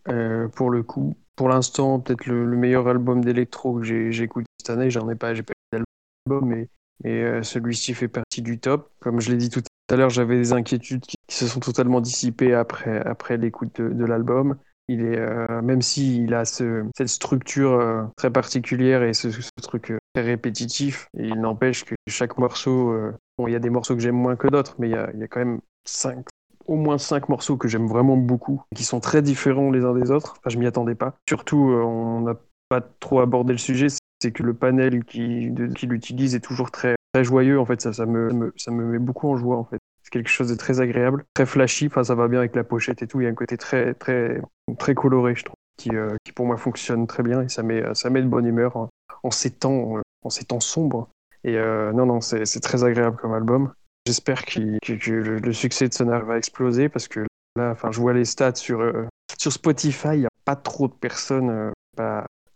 [0.55, 1.15] pour le coup.
[1.35, 4.89] Pour l'instant, peut-être le, meilleur album d'électro que j'ai écouté cette année.
[4.89, 6.67] J'en ai pas, j'ai pas d'album, mais,
[7.03, 8.89] mais celui-ci fait partie du top.
[8.99, 12.53] Comme je l'ai dit tout à l'heure, j'avais des inquiétudes qui, se sont totalement dissipées
[12.53, 14.57] après, après l'écoute de, l'album.
[14.87, 19.27] Il est, euh, même s'il a ce, cette structure euh, très particulière et ce,
[19.61, 22.97] truc euh, très répétitif, il n'empêche que chaque morceau,
[23.37, 25.11] bon, il y a des morceaux que j'aime moins que d'autres, mais il y a,
[25.13, 26.25] il y a quand même cinq,
[26.65, 30.11] au moins cinq morceaux que j'aime vraiment beaucoup, qui sont très différents les uns des
[30.11, 30.35] autres.
[30.39, 31.15] Enfin, je m'y attendais pas.
[31.27, 32.35] Surtout, on n'a
[32.69, 33.87] pas trop abordé le sujet,
[34.21, 37.93] c'est que le panel qu'il qui utilise est toujours très très joyeux en fait ça,
[37.93, 39.79] ça me, ça me met beaucoup en joie en fait.
[40.03, 43.01] C'est quelque chose de très agréable très flashy enfin ça va bien avec la pochette
[43.01, 44.41] et tout il y a un côté très très
[44.77, 47.83] très coloré je trouve qui, euh, qui pour moi fonctionne très bien et ça met
[47.93, 51.09] ça met de bonne humeur en, ces temps en ces temps sombres.
[51.43, 53.71] Et euh, non non c'est très agréable comme album.
[54.05, 58.25] J'espère que le, succès de Sonar va exploser parce que là enfin je vois les
[58.25, 59.05] stats sur euh,
[59.37, 61.71] sur Spotify il n'y a pas trop de personnes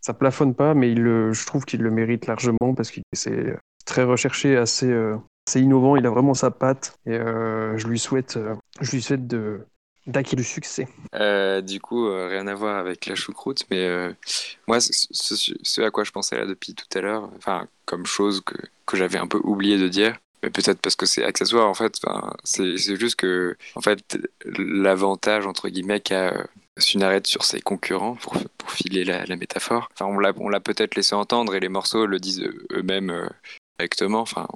[0.02, 4.56] ça plafonne pas, mais je trouve qu'il le mérite largement parce que c'est très recherché,
[4.56, 5.96] assez, euh, assez innovant.
[5.96, 9.60] Il a vraiment sa patte et euh, je lui souhaite, euh, je lui souhaite de
[10.08, 10.88] d'acquérir du succès.
[11.62, 13.88] du coup, rien à voir avec la choucroute, mais
[14.66, 18.56] moi, ce, à quoi je pensais là depuis tout à l'heure, enfin, comme chose que,
[18.84, 22.00] que j'avais un peu oublié de dire, mais peut-être parce que c'est accessoire en fait,
[22.42, 24.18] c'est juste que en fait
[24.58, 26.48] l'avantage entre guillemets qu'a
[26.78, 29.88] Sunaret sur ses concurrents pour, pour filer la, métaphore.
[29.92, 33.28] Enfin, on l'a peut-être laissé entendre et les morceaux le disent eux-mêmes
[33.78, 34.20] directement.
[34.20, 34.46] Enfin,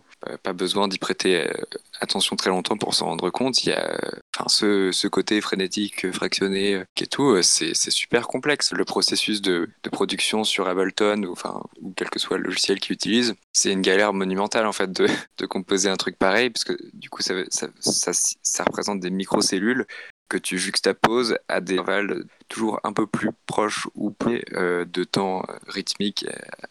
[0.43, 1.53] pas besoin d'y prêter euh,
[2.01, 3.64] attention très longtemps pour s'en rendre compte.
[3.64, 3.99] Il y a
[4.35, 8.73] enfin, ce, ce côté frénétique, fractionné, euh, est tout, euh, c'est super complexe.
[8.73, 12.81] Le processus de, de, production sur Ableton ou, enfin, ou quel que soit le logiciel
[12.81, 15.07] qu'il utilise, c'est une galère monumentale en fait de,
[15.39, 19.87] de, composer un truc pareil, parce que du coup, ça, ça, ça représente des microcellules
[20.29, 25.05] que tu juxtaposes à des intervalles toujours un peu plus proches ou plus euh, de
[25.05, 26.27] temps rythmique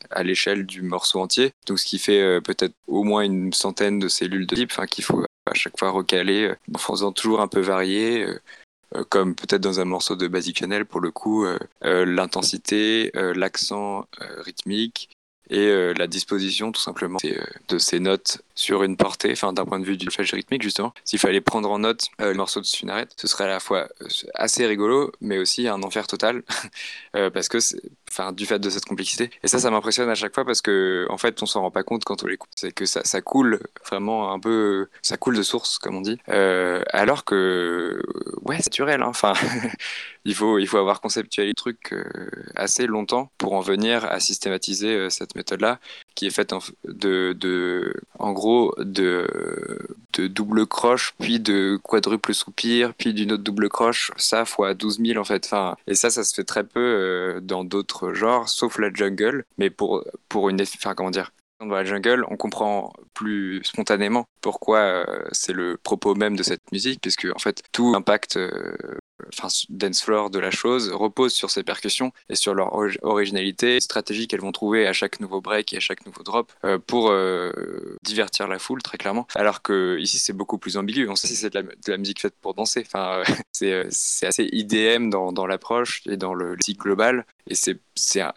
[0.09, 1.51] à l'échelle du morceau entier.
[1.67, 4.87] Donc ce qui fait euh, peut-être au moins une centaine de cellules de type, enfin
[4.87, 8.25] qu'il faut à chaque fois recaler euh, en faisant toujours un peu varier.
[9.09, 11.45] comme peut-être dans un morceau de Basic Channel pour le coup,
[11.81, 14.07] l'intensité, l'accent
[14.45, 15.09] rythmique,
[15.49, 19.65] et euh, la disposition tout simplement euh, de ces notes sur une portée, enfin d'un
[19.65, 20.93] point de vue du flash rythmique justement.
[21.03, 23.87] S'il fallait prendre en note euh, le morceau de Sunaret, ce serait à la fois
[24.33, 26.43] assez rigolo, mais aussi un enfer total,
[27.13, 27.57] parce que,
[28.09, 29.29] enfin, du fait de cette complexité.
[29.43, 31.83] Et ça, ça m'impressionne à chaque fois parce que, en fait, on s'en rend pas
[31.83, 32.49] compte quand on l'écoute.
[32.55, 36.19] C'est que ça, ça, coule vraiment un peu, ça coule de source, comme on dit.
[36.27, 38.01] alors que,
[38.43, 39.01] ouais, c'est naturel.
[39.01, 39.07] Hein.
[39.07, 39.33] Enfin,
[40.25, 41.93] il faut, il faut avoir conceptualisé le truc
[42.55, 45.79] assez longtemps pour en venir à systématiser cette méthode-là,
[46.15, 49.27] qui est faite en, de, de, en gros de,
[50.13, 54.99] de double croche, puis de quadruple soupir, puis d'une autre double croche, ça fois 12
[55.05, 55.53] 000 en fait.
[55.87, 59.69] Et ça, ça se fait très peu euh, dans d'autres genres, sauf la jungle, mais
[59.69, 60.61] pour, pour une...
[60.61, 61.31] Enfin, comment dire?
[61.59, 66.71] Dans la jungle, on comprend plus spontanément pourquoi euh, c'est le propos même de cette
[66.71, 68.75] musique, puisque en fait tout impact euh,
[69.29, 74.27] enfin dance floor de la chose repose sur ces percussions et sur leur originalité, stratégie
[74.27, 77.11] qu'elles vont trouver à chaque nouveau break et à chaque nouveau drop euh, pour
[78.03, 79.25] divertir la foule très clairement.
[79.33, 81.09] Alors que ici c'est beaucoup plus ambigu.
[81.09, 82.83] On sait si c'est de, la, musique faite pour danser.
[82.85, 83.87] Enfin, c'est
[84.27, 87.79] assez IDM dans, dans l'approche et dans le cycle global et c'est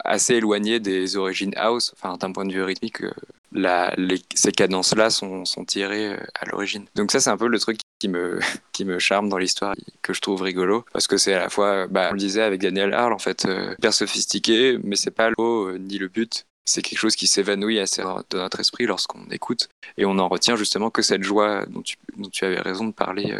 [0.03, 1.93] assez éloigné des origines house.
[1.95, 3.03] Enfin, d'un point de vue rythmique,
[3.51, 3.95] la,
[4.33, 6.85] ces cadences-là sont, sont, tirées à l'origine.
[6.95, 8.39] Donc ça, c'est un peu le truc qui me,
[8.71, 11.87] qui me charme dans l'histoire, que je trouve rigolo, parce que c'est à la fois,
[11.87, 15.29] bah, on le disait avec Daniel Harle, en fait, euh, hyper sophistiqué, mais c'est pas
[15.29, 16.45] le euh, ni le but.
[16.65, 20.55] C'est quelque chose qui s'évanouit assez de notre esprit lorsqu'on écoute, et on en retient
[20.55, 23.39] justement que cette joie dont tu, dont tu avais raison de parler, euh,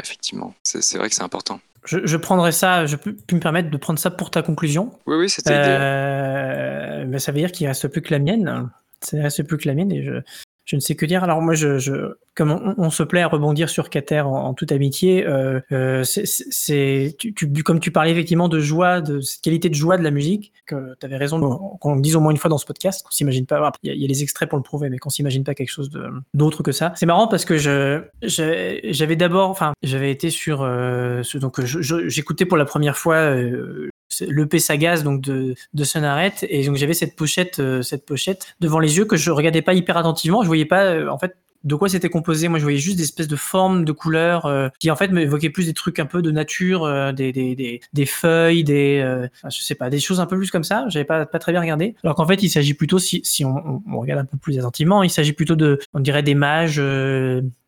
[0.00, 0.54] effectivement.
[0.64, 1.60] C'est vrai que c'est important.
[1.84, 4.92] Je, je, prendrais ça, je peux, me permettre de prendre ça pour ta conclusion?
[5.06, 8.68] Oui, oui, c'était euh, Mais ça veut dire qu'il reste plus que la mienne.
[9.00, 10.20] Ça reste plus que la mienne et je,
[10.68, 11.24] je ne sais que dire.
[11.24, 15.26] Alors moi, je, je comme on, se plaît à rebondir sur Cater en, toute amitié,
[15.26, 19.96] euh, euh, c'est, tu, comme tu parlais effectivement de joie, de cette qualité de joie
[19.96, 21.40] de la musique, que tu avais raison
[21.80, 24.04] qu'on le dise au moins une fois dans ce podcast, qu'on s'imagine pas, il y,
[24.04, 25.90] a les extraits pour le prouver, mais qu'on s'imagine pas quelque chose
[26.32, 26.92] d'autre que ça.
[26.94, 32.56] C'est marrant parce que je, j'avais d'abord, enfin, j'avais été sur, euh, donc j'écoutais pour
[32.56, 33.88] la première fois euh,
[34.20, 38.78] l'EP Sagaz donc de, de Sonaret et donc j'avais cette pochette euh, cette pochette devant
[38.78, 40.42] les yeux que je regardais pas hyper attentivement.
[40.42, 42.48] Je voyais pas euh, en fait de quoi c'était composé.
[42.48, 45.50] Moi je voyais juste des espèces de formes de couleurs euh, qui en fait m'évoquaient
[45.50, 49.74] plus des trucs un peu de nature des, des, des, des, feuilles des je sais
[49.74, 50.84] pas des choses un peu plus comme ça.
[50.88, 51.96] J'avais pas pas très bien regardé.
[52.04, 55.02] Alors qu'en fait il s'agit plutôt si, si on, on, regarde un peu plus attentivement
[55.02, 56.80] il s'agit plutôt de on dirait des mages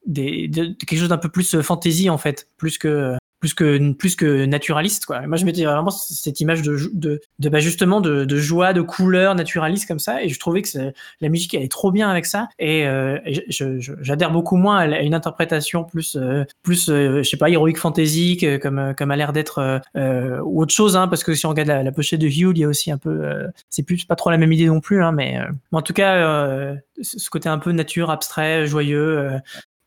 [0.06, 4.16] des, de, quelque chose d'un peu plus fantasy en fait plus que plus que plus
[4.16, 5.26] que naturaliste quoi.
[5.26, 9.34] Moi je m'étais vraiment cette image de de, bah, justement de, de, joie, de couleur
[9.34, 12.48] naturaliste comme ça et je trouvais que la musique elle est trop bien avec ça
[12.58, 13.18] et, euh,
[13.48, 18.38] j'adhère beaucoup moins à une interprétation plus euh, plus euh, je sais pas heroic fantasy
[18.60, 21.68] comme comme a l'air d'être euh, ou autre chose hein, parce que si on regarde
[21.68, 24.38] la, pochette de Hugh il y a aussi un peu c'est plus pas trop la
[24.38, 25.38] même idée non plus hein, mais,
[25.72, 29.40] mais en tout cas ce côté un peu nature abstrait joyeux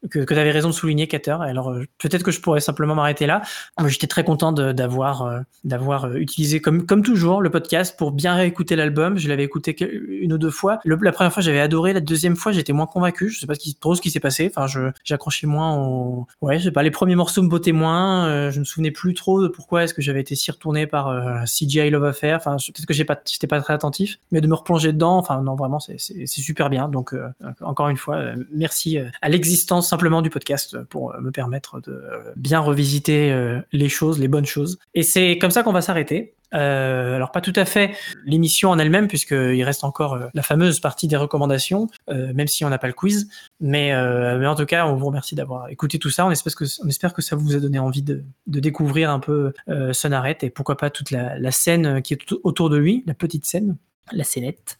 [0.09, 1.37] que, que tu avais raison de souligner, Cater.
[1.41, 3.41] Alors euh, peut-être que je pourrais simplement m'arrêter là.
[3.87, 8.35] J'étais très content d'avoir euh, d'avoir euh, utilisé comme comme toujours le podcast pour bien
[8.35, 9.17] réécouter l'album.
[9.17, 10.79] Je l'avais écouté une ou deux fois.
[10.83, 13.29] la première fois j'avais adoré, la deuxième fois j'étais moins convaincu.
[13.29, 14.51] Je sais pas trop ce qui s'est passé.
[14.53, 18.49] Enfin je j'accrochais moins au ouais je sais pas les premiers morceaux me bottaient moins.
[18.51, 21.89] je me souvenais plus trop de pourquoi est-ce que j'avais été si retourné par CGI
[21.89, 22.37] Love Affair.
[22.37, 25.17] Enfin peut-être que j'ai pas j'étais pas très attentif, mais de me replonger dedans.
[25.17, 25.97] Enfin non vraiment c'est
[26.27, 26.89] super bien.
[26.89, 27.15] Donc
[27.61, 32.33] encore une fois merci à l'existence simplement du podcast pour euh, me permettre de euh,
[32.35, 34.79] bien revisiter euh, les choses, les bonnes choses.
[34.95, 36.33] Et c'est comme ça qu'on va s'arrêter.
[36.51, 41.15] alors pas tout à fait l'émission en elle-même puisqu'il reste encore la fameuse partie des
[41.15, 43.27] recommandations, même si on n'a pas le quiz.
[43.59, 46.27] Mais, en tout cas, on vous remercie d'avoir écouté tout ça.
[46.27, 49.53] On espère que, ça vous a donné envie de, de découvrir un peu
[49.93, 53.45] Sonaret et pourquoi pas toute la, la scène qui est autour de lui, la petite
[53.45, 53.75] scène,
[54.11, 54.77] la scénette.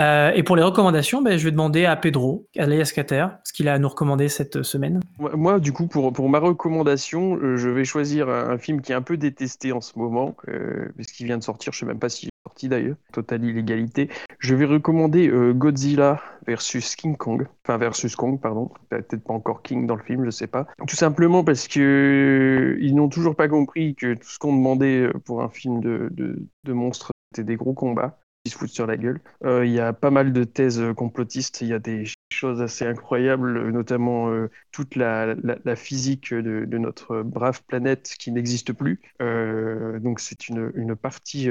[0.00, 3.68] Euh, et pour les recommandations, ben, je vais demander à Pedro, alias Cater, ce qu'il
[3.68, 5.00] a à nous recommander cette semaine.
[5.18, 8.94] Moi, du coup, pour, pour ma recommandation, euh, je vais choisir un, film qui est
[8.94, 12.00] un peu détesté en ce moment, euh, puisqu'il vient de sortir, je ne sais même
[12.00, 14.08] pas s'il est sorti d'ailleurs, totale illégalité.
[14.40, 19.62] Je vais recommander euh, Godzilla versus King Kong, enfin versus Kong, pardon, peut-être pas encore
[19.62, 20.66] King dans le film, je sais pas.
[20.88, 25.42] Tout simplement parce que ils n'ont toujours pas compris que tout ce qu'on demandait pour
[25.42, 28.18] un film de, de, de monstres, c'était des gros combats
[28.50, 29.20] se foutent sur la gueule.
[29.44, 32.84] Euh, il y a pas mal de thèses complotistes, il y a des choses assez
[32.84, 35.34] incroyables, notamment euh, toute la,
[35.76, 39.00] physique de, notre brave planète qui n'existe plus.
[39.22, 41.48] Euh, donc c'est une, partie,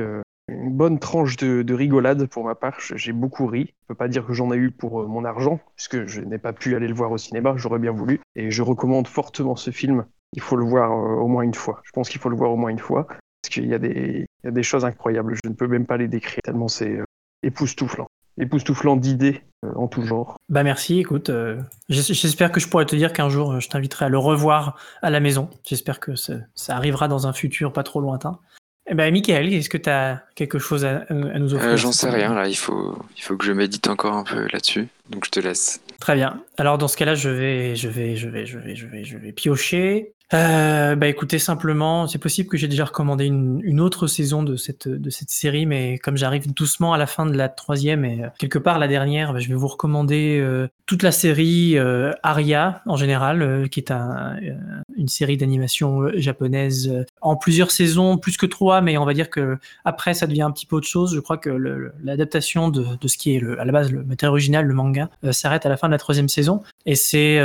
[0.47, 2.79] une bonne tranche de, rigolade pour ma part.
[2.79, 3.73] J'ai beaucoup ri.
[3.81, 6.53] Je peux pas dire que j'en ai eu pour mon argent, puisque je n'ai pas
[6.53, 8.19] pu aller le voir au cinéma, j'aurais bien voulu.
[8.35, 10.05] Et je recommande fortement ce film.
[10.33, 11.81] Il faut le voir au moins une fois.
[11.83, 13.07] Je pense qu'il faut le voir au moins une fois.
[13.43, 15.35] Parce qu'il y, a des, y a des choses incroyables.
[15.35, 17.03] Je ne peux même pas les décrire tellement c'est euh,
[17.43, 18.07] époustouflant.
[18.39, 20.37] Époustouflant d'idées euh, en tout genre.
[20.47, 21.29] Bah merci, écoute.
[21.29, 21.59] Euh,
[21.89, 25.19] j'espère que je pourrai te dire qu'un jour je t'inviterai à le revoir à la
[25.19, 25.49] maison.
[25.67, 26.39] J'espère que ça,
[26.69, 28.39] arrivera dans un futur pas trop lointain.
[28.89, 32.33] Eh ben, Michael, est-ce que tu as quelque chose à, nous offrir J'en sais rien,
[32.33, 32.47] là.
[32.47, 34.87] Il faut, il faut que je médite encore un peu là-dessus.
[35.09, 35.81] Donc, je te laisse.
[36.01, 36.43] Très bien.
[36.57, 39.17] Alors, dans ce cas-là, je vais, je vais, je vais, je vais, je vais, je
[39.17, 40.13] vais piocher.
[40.33, 44.55] Euh, bah écoutez, simplement, c'est possible que j'ai déjà recommandé une, une, autre saison de
[44.55, 48.23] cette, de cette série, mais comme j'arrive doucement à la fin de la troisième et
[48.23, 52.11] euh, quelque part la dernière, bah, je vais vous recommander euh, toute la série euh,
[52.23, 54.37] Aria en général, euh, qui est un,
[54.95, 59.59] une série d'animation japonaise en plusieurs saisons, plus que trois, mais on va dire que
[59.85, 61.13] après ça devient un petit peu autre chose.
[61.13, 61.49] Je crois que
[62.03, 65.09] l'adaptation de, de, ce qui est le, à la base le matériel original, le manga,
[65.31, 67.39] s'arrête à la fin de la troisième saison, et c'est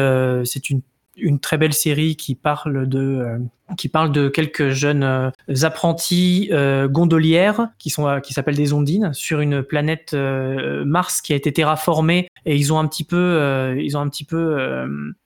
[0.45, 0.81] c'est une
[1.19, 3.39] une très belle série qui parle de euh,
[3.77, 5.31] qui parle de quelques jeunes euh,
[5.63, 11.37] apprentis euh, gondolières qui sont qui s'appellent des ondines sur une planète Mars qui a
[11.37, 12.29] été terraformée.
[12.47, 14.57] Et ils ont un petit peu ils ont un petit peu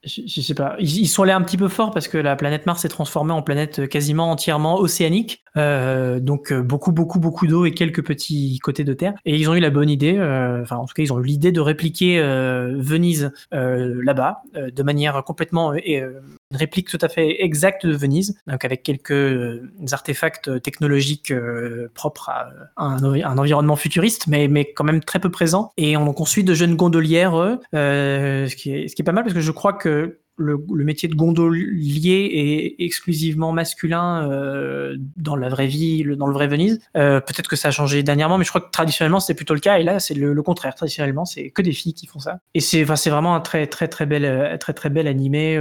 [0.05, 2.83] je, sais pas ils, sont allés un petit peu fort parce que la planète Mars
[2.83, 5.43] s'est transformée en planète quasiment entièrement océanique.
[5.57, 9.15] Donc beaucoup beaucoup beaucoup d'eau et quelques petits côtés de terre.
[9.25, 10.19] Et ils ont eu la bonne idée
[10.63, 15.73] enfin en tout cas ils ont eu l'idée de répliquer Venise là-bas de manière complètement
[16.01, 16.21] euh,
[16.53, 21.91] une réplique tout à fait exacte de Venise, donc avec quelques euh, artefacts technologiques euh,
[21.95, 25.73] propres à un, environnement futuriste, mais, mais quand même très peu présent.
[25.77, 27.33] Et on construit de jeunes gondolières,
[27.73, 32.85] ce qui est pas mal parce que je crois que le, métier de gondolier est
[32.85, 36.81] exclusivement masculin euh, dans la vraie vie, dans le vrai Venise.
[36.97, 39.61] Euh, peut-être que ça a changé dernièrement, mais je crois que traditionnellement c'est plutôt le
[39.61, 39.79] cas.
[39.79, 40.75] Et là, c'est le, contraire.
[40.75, 42.41] Traditionnellement, c'est que des filles qui font ça.
[42.55, 45.61] Et c'est, vraiment un très, très, très bel, très, très bel animé,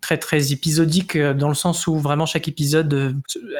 [0.00, 3.14] très, très épisodique dans le sens où vraiment chaque épisode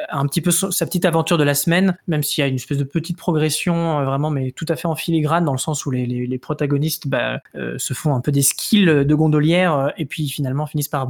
[0.09, 2.55] a un petit peu sa petite aventure de la semaine, même s'il y a une
[2.55, 5.91] espèce de petite progression vraiment, mais tout à fait en filigrane dans le sens où
[5.91, 7.39] les, les, protagonistes bah,
[7.77, 11.07] se font un peu des skills de gondolière et puis finalement finissent par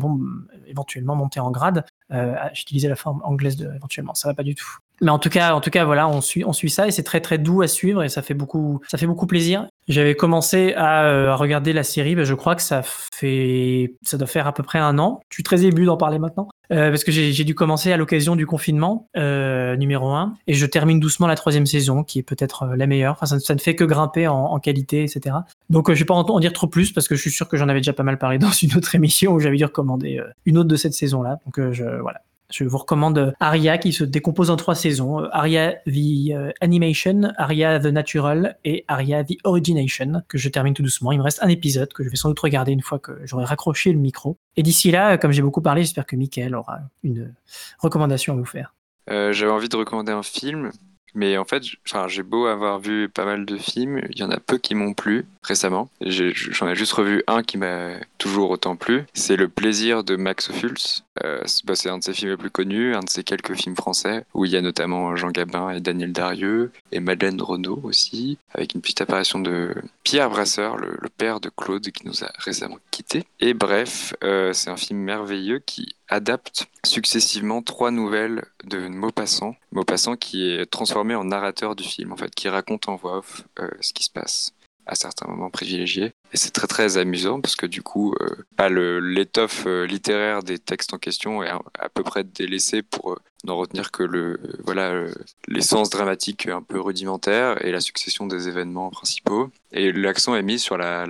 [0.65, 1.85] éventuellement monter en grade.
[2.11, 4.77] Euh, j'utilisais la forme anglaise de éventuellement, ça va pas du tout.
[5.01, 7.03] Mais en tout cas, en tout cas, voilà, on suit, on suit ça et c'est
[7.03, 9.67] très très doux à suivre et ça fait beaucoup, ça fait beaucoup plaisir.
[9.87, 14.27] J'avais commencé à, euh, regarder la série, ben, je crois que ça fait, ça doit
[14.27, 15.21] faire à peu près un an.
[15.29, 18.35] Je suis très ému d'en parler maintenant euh, parce que j'ai dû commencer à l'occasion
[18.35, 22.87] du confinement numéro un et je termine doucement la troisième saison qui est peut-être la
[22.87, 23.13] meilleure.
[23.13, 25.35] Enfin, ça, ne fait que grimper en, qualité, etc.
[25.69, 27.69] Donc, je vais pas en, dire trop plus parce que je suis sûr que j'en
[27.69, 30.69] avais déjà pas mal parlé dans une autre émission où j'avais dû recommander une autre
[30.69, 31.39] de cette saison-là.
[31.45, 32.21] Donc, je voilà.
[32.49, 35.19] Je vous recommande Aria qui se décompose en trois saisons.
[35.31, 40.83] Aria the euh, Animation, Aria the Natural et Aria the Origination que je termine tout
[40.83, 41.11] doucement.
[41.11, 43.43] Il me reste un épisode que je vais sans doute regarder une fois que j'aurai
[43.43, 44.37] raccroché le micro.
[44.55, 47.33] Et d'ici là, comme j'ai beaucoup parlé, j'espère que Mickaël aura une
[47.79, 48.73] recommandation à vous faire.
[49.09, 50.71] Euh, j'avais envie de recommander un film
[51.17, 51.63] mais en fait,
[52.07, 54.93] j'ai beau avoir vu pas mal de films, il y en a peu qui m'ont
[54.93, 55.89] plu récemment.
[56.01, 59.03] J'en ai, juste revu un qui m'a toujours autant plu.
[59.15, 61.01] C'est Le plaisir de Max Ophuls.
[61.23, 63.75] Euh, bah, c'est un de ses films les plus connus, un de ses quelques films
[63.75, 68.37] français, où il y a notamment Jean Gabin et Daniel Darieux, et Madeleine Renaud aussi,
[68.53, 72.77] avec une petite apparition de Pierre Brasseur, le, père de Claude, qui nous a récemment
[72.91, 73.23] quittés.
[73.39, 79.55] Et bref, euh, c'est un film merveilleux qui adapte successivement trois nouvelles de Maupassant.
[79.71, 83.43] Maupassant qui est transformé en narrateur du film, en fait, qui raconte en voix off
[83.59, 84.53] euh, ce qui se passe
[84.87, 86.13] à certains moments privilégiés.
[86.33, 90.93] Et c'est très très amusant parce que du coup, euh, l'étoffe euh, littéraire des textes
[90.93, 95.05] en question est à, peu près délaissée pour euh, n'en retenir que le voilà
[95.47, 99.49] l'essence dramatique un peu rudimentaire et la succession des événements principaux.
[99.71, 101.05] Et l'accent est mis sur la,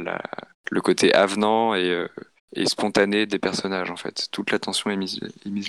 [0.69, 2.05] le côté avenant et
[2.55, 4.27] et spontané des personnages en fait.
[4.31, 5.19] Toute l'attention est mise,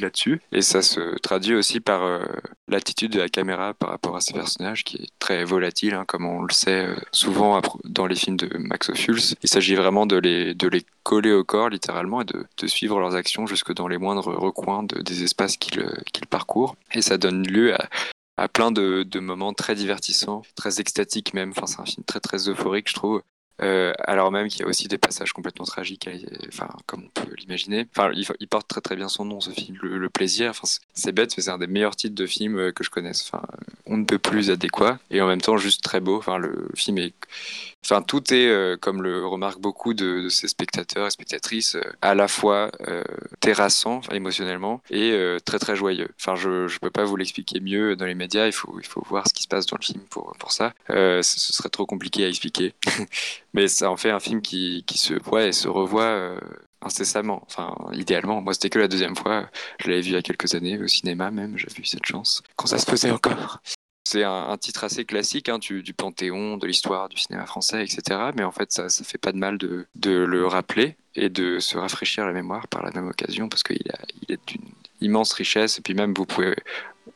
[0.01, 2.25] là-dessus et ça se traduit aussi par euh,
[2.69, 6.25] l'attitude de la caméra par rapport à ces personnages qui est très volatile, hein, comme
[6.25, 9.21] on le sait euh, souvent dans les films de Max Ophuls.
[9.43, 13.15] Il s'agit vraiment de les, de les coller au corps littéralement et de, suivre leurs
[13.15, 17.47] actions jusque dans les moindres recoins de, des espaces qu'ils qu'ils parcourent et ça donne
[17.47, 17.89] lieu à,
[18.39, 21.53] à plein de, de, moments très divertissants, très extatiques même.
[21.57, 23.23] Enfin, c'est un film très très euphorique, je trouve.
[23.61, 26.09] Euh, alors même qu'il y a aussi des passages complètement tragiques,
[26.47, 27.87] enfin, comme on peut l'imaginer.
[27.91, 30.51] Enfin, il, porte très très bien son nom, ce film, Le, Plaisir.
[30.51, 33.29] Enfin, c'est bête, mais c'est un des meilleurs titres de film euh, que je connaisse.
[33.29, 33.43] Enfin,
[33.87, 36.17] on ne peut plus adéquat et en même temps juste très beau.
[36.19, 37.15] Enfin, le film est
[37.85, 41.93] Enfin, tout est, euh, comme le remarquent beaucoup de, de ces spectateurs et spectatrices, euh,
[42.03, 43.03] à la fois euh,
[43.41, 46.09] terrassant émotionnellement et très très joyeux.
[46.21, 48.47] Enfin, je ne peux pas vous l'expliquer mieux dans les médias.
[48.47, 50.75] Il faut, il faut voir ce qui se passe dans le film pour, pour ça.
[50.89, 52.75] ce serait trop compliqué à expliquer.
[53.55, 56.39] Mais ça en fait un film qui, qui se voit et se revoit
[56.83, 57.43] incessamment.
[57.47, 58.41] Enfin, idéalement.
[58.41, 59.49] Moi, c'était que la deuxième fois.
[59.81, 61.57] Je l'avais vu il y a quelques années, au cinéma même.
[61.57, 62.43] J'ai vu cette chance.
[62.57, 63.61] Quand ça se faisait encore.
[64.11, 68.31] C'est un, titre assez classique hein, du, panthéon, de l'histoire du cinéma français, etc.
[68.35, 71.77] Mais en fait, ça, ça fait pas de mal de, le rappeler et de se
[71.77, 73.83] rafraîchir la mémoire par la même occasion parce qu'il
[74.23, 74.65] il est d'une
[75.03, 75.79] immense richesse.
[75.79, 76.57] Et puis même, vous pouvez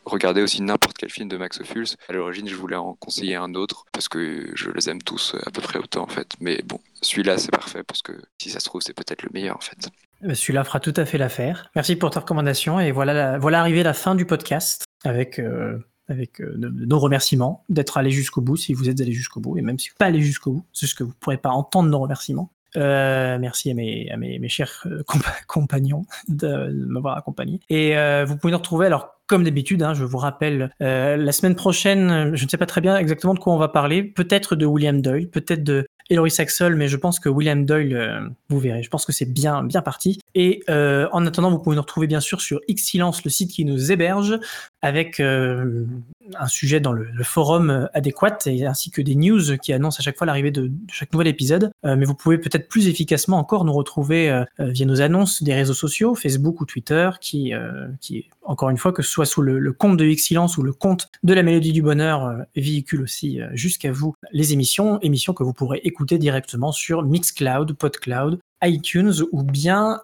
[0.05, 1.97] regarder aussi n'importe quel film de Max Ophuls.
[2.11, 5.51] À l'origine, je voulais en conseiller un autre parce que je les aime tous à
[5.51, 6.35] peu près autant en fait.
[6.41, 9.57] Mais bon, celui-là, c'est parfait parce que si ça se trouve, c'est peut-être le meilleur
[9.57, 9.89] en fait.
[10.35, 11.71] Celui-là fera tout à fait l'affaire.
[11.75, 15.79] Merci pour ta recommandation et voilà, voilà arrivé la fin du podcast avec euh,
[16.13, 19.63] avec euh, nos remerciements, d'être allé jusqu'au bout si vous êtes allé jusqu'au bout, et
[19.63, 21.51] même si vous n'êtes pas allé jusqu'au bout, c'est ce que vous ne pourrez pas
[21.51, 22.51] entendre nos remerciements.
[22.77, 25.03] Euh, merci à mes, chers euh,
[25.47, 27.61] compagnons de, m'avoir accompagné.
[27.69, 27.95] Et
[28.25, 32.45] vous pouvez nous retrouver, alors comme d'habitude, hein, je vous rappelle, la semaine prochaine, je
[32.45, 35.29] ne sais pas très bien exactement de quoi on va parler, peut-être de William Doyle,
[35.29, 39.13] peut-être de Hilary Saxol, mais je pense que William Doyle, vous verrez, je pense que
[39.13, 40.21] c'est bien, bien parti.
[40.35, 43.91] Et en attendant, vous pouvez nous retrouver bien sûr sur Xsilence, le site qui nous
[43.91, 44.39] héberge,
[44.83, 45.87] avec euh,
[46.35, 50.03] un sujet dans le, forum euh, adéquat et ainsi que des news qui annoncent à
[50.03, 51.71] chaque fois l'arrivée de, chaque nouvel épisode.
[51.87, 55.75] Euh, mais vous pouvez peut-être plus efficacement encore nous retrouver via nos annonces des réseaux
[55.75, 57.53] sociaux, Facebook ou Twitter, qui,
[58.01, 61.09] qui encore une fois, que ce soit sous le, compte de Excellence ou le compte
[61.23, 65.81] de la Mélodie du Bonheur, véhicule aussi jusqu'à vous les émissions, émissions que vous pourrez
[65.85, 70.01] écouter directement sur Mixcloud, Podcloud, iTunes ou bien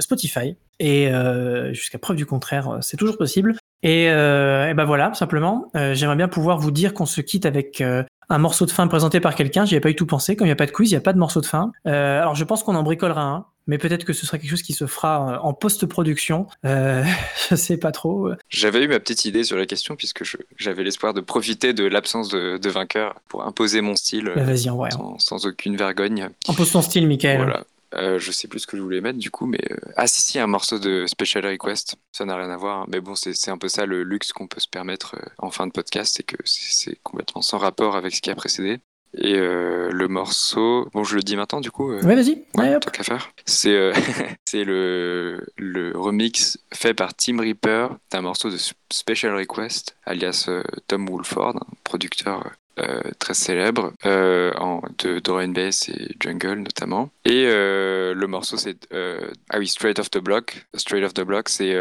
[0.00, 0.56] Spotify.
[0.80, 3.56] Et euh, jusqu'à preuve du contraire, euh, c'est toujours possible.
[3.84, 7.44] Et, euh, et ben voilà, simplement, euh, j'aimerais bien pouvoir vous dire qu'on se quitte
[7.44, 9.66] avec euh, un morceau de fin présenté par quelqu'un.
[9.66, 10.36] J'y avais pas eu tout pensé.
[10.36, 11.70] Comme il n'y a pas de quiz, il n'y a pas de morceau de fin.
[11.84, 13.44] alors je pense qu'on en bricolera un.
[13.66, 16.46] mais peut-être que ce sera quelque chose qui se fera en post-production.
[16.64, 18.30] Je sais pas trop.
[18.48, 20.22] J'avais eu ma petite idée sur la question puisque
[20.56, 24.88] j'avais l'espoir de profiter de l'absence de, vainqueur pour imposer mon style bah, vas-y, en
[24.90, 26.30] sans, sans, aucune vergogne.
[26.48, 27.36] Impose ton style, Michael.
[27.36, 27.64] Voilà.
[27.96, 30.22] Euh, je sais plus ce que je voulais mettre du coup, mais euh, ah si
[30.22, 32.86] si un morceau de Special Request, ça n'a rien à voir, hein.
[32.88, 35.66] mais bon c'est un peu ça le luxe qu'on peut se permettre euh, en fin
[35.66, 38.80] de podcast, c'est que c'est complètement sans rapport avec ce qui a précédé.
[39.16, 41.92] Et le morceau, bon je le dis maintenant du coup.
[41.92, 42.42] ouais vas-y.
[42.56, 43.30] Ouais, tant qu'à faire.
[43.44, 43.92] C'est
[44.44, 48.56] c'est le le remix fait par Tim Reaper d'un morceau de
[48.92, 50.50] Special Request, alias
[50.88, 52.50] Tom Woolford, producteur
[52.80, 54.50] euh, très célèbre euh,
[54.98, 57.08] de Dorian Bass et Jungle notamment.
[57.24, 60.66] Et euh, le morceau c'est ah oui Straight Off the Block.
[60.74, 61.76] Straight Off the Block c'est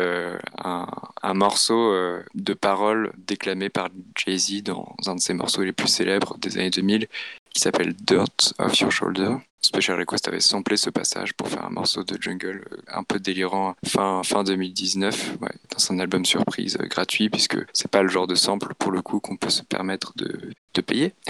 [0.63, 1.91] un, morceau
[2.35, 6.69] de paroles déclamé par Jay-Z dans un de ses morceaux les plus célèbres des années
[6.69, 7.07] 2000
[7.51, 9.37] qui s'appelle Dirt Off Your Shoulder.
[9.65, 13.75] Special Request avait samplé ce passage pour faire un morceau de jungle un peu délirant
[13.85, 18.73] fin, fin 2019 dans un album surprise gratuit puisque c'est pas le genre de sample
[18.77, 21.13] pour le coup qu'on peut se permettre de, de payer.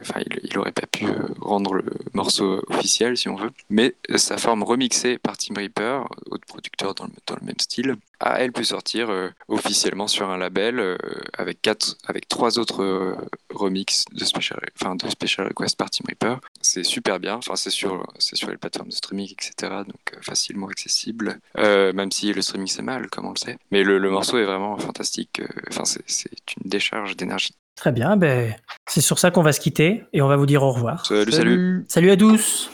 [0.00, 3.50] enfin, il, il, aurait pas pu euh, rendre le morceau officiel si on veut.
[3.70, 8.40] Mais sa forme remixée par Tim Reaper, autre producteur dans le, le même style, a
[8.40, 9.10] elle pu sortir
[9.48, 10.96] officiellement sur un label
[11.36, 13.16] avec quatre, avec trois autres
[13.50, 16.40] remixes de Special, enfin, de Special Request par Tim Reaper.
[16.62, 17.36] C'est super bien.
[17.36, 19.54] Enfin, c'est sur, sur les plateformes de streaming, etc.
[19.86, 21.38] Donc euh, facilement accessible.
[21.58, 23.58] Euh, même si le streaming c'est mal, comme on le sait.
[23.70, 25.40] Mais le, morceau est vraiment fantastique.
[25.40, 26.30] Euh, enfin, c'est
[26.62, 27.54] une décharge d'énergie.
[27.76, 28.16] Très bien.
[28.16, 28.54] Ben,
[28.86, 31.06] c'est sur ça qu'on va se quitter et on va vous dire au revoir.
[31.06, 31.84] Salut, salut.
[31.88, 32.70] Salut à tous.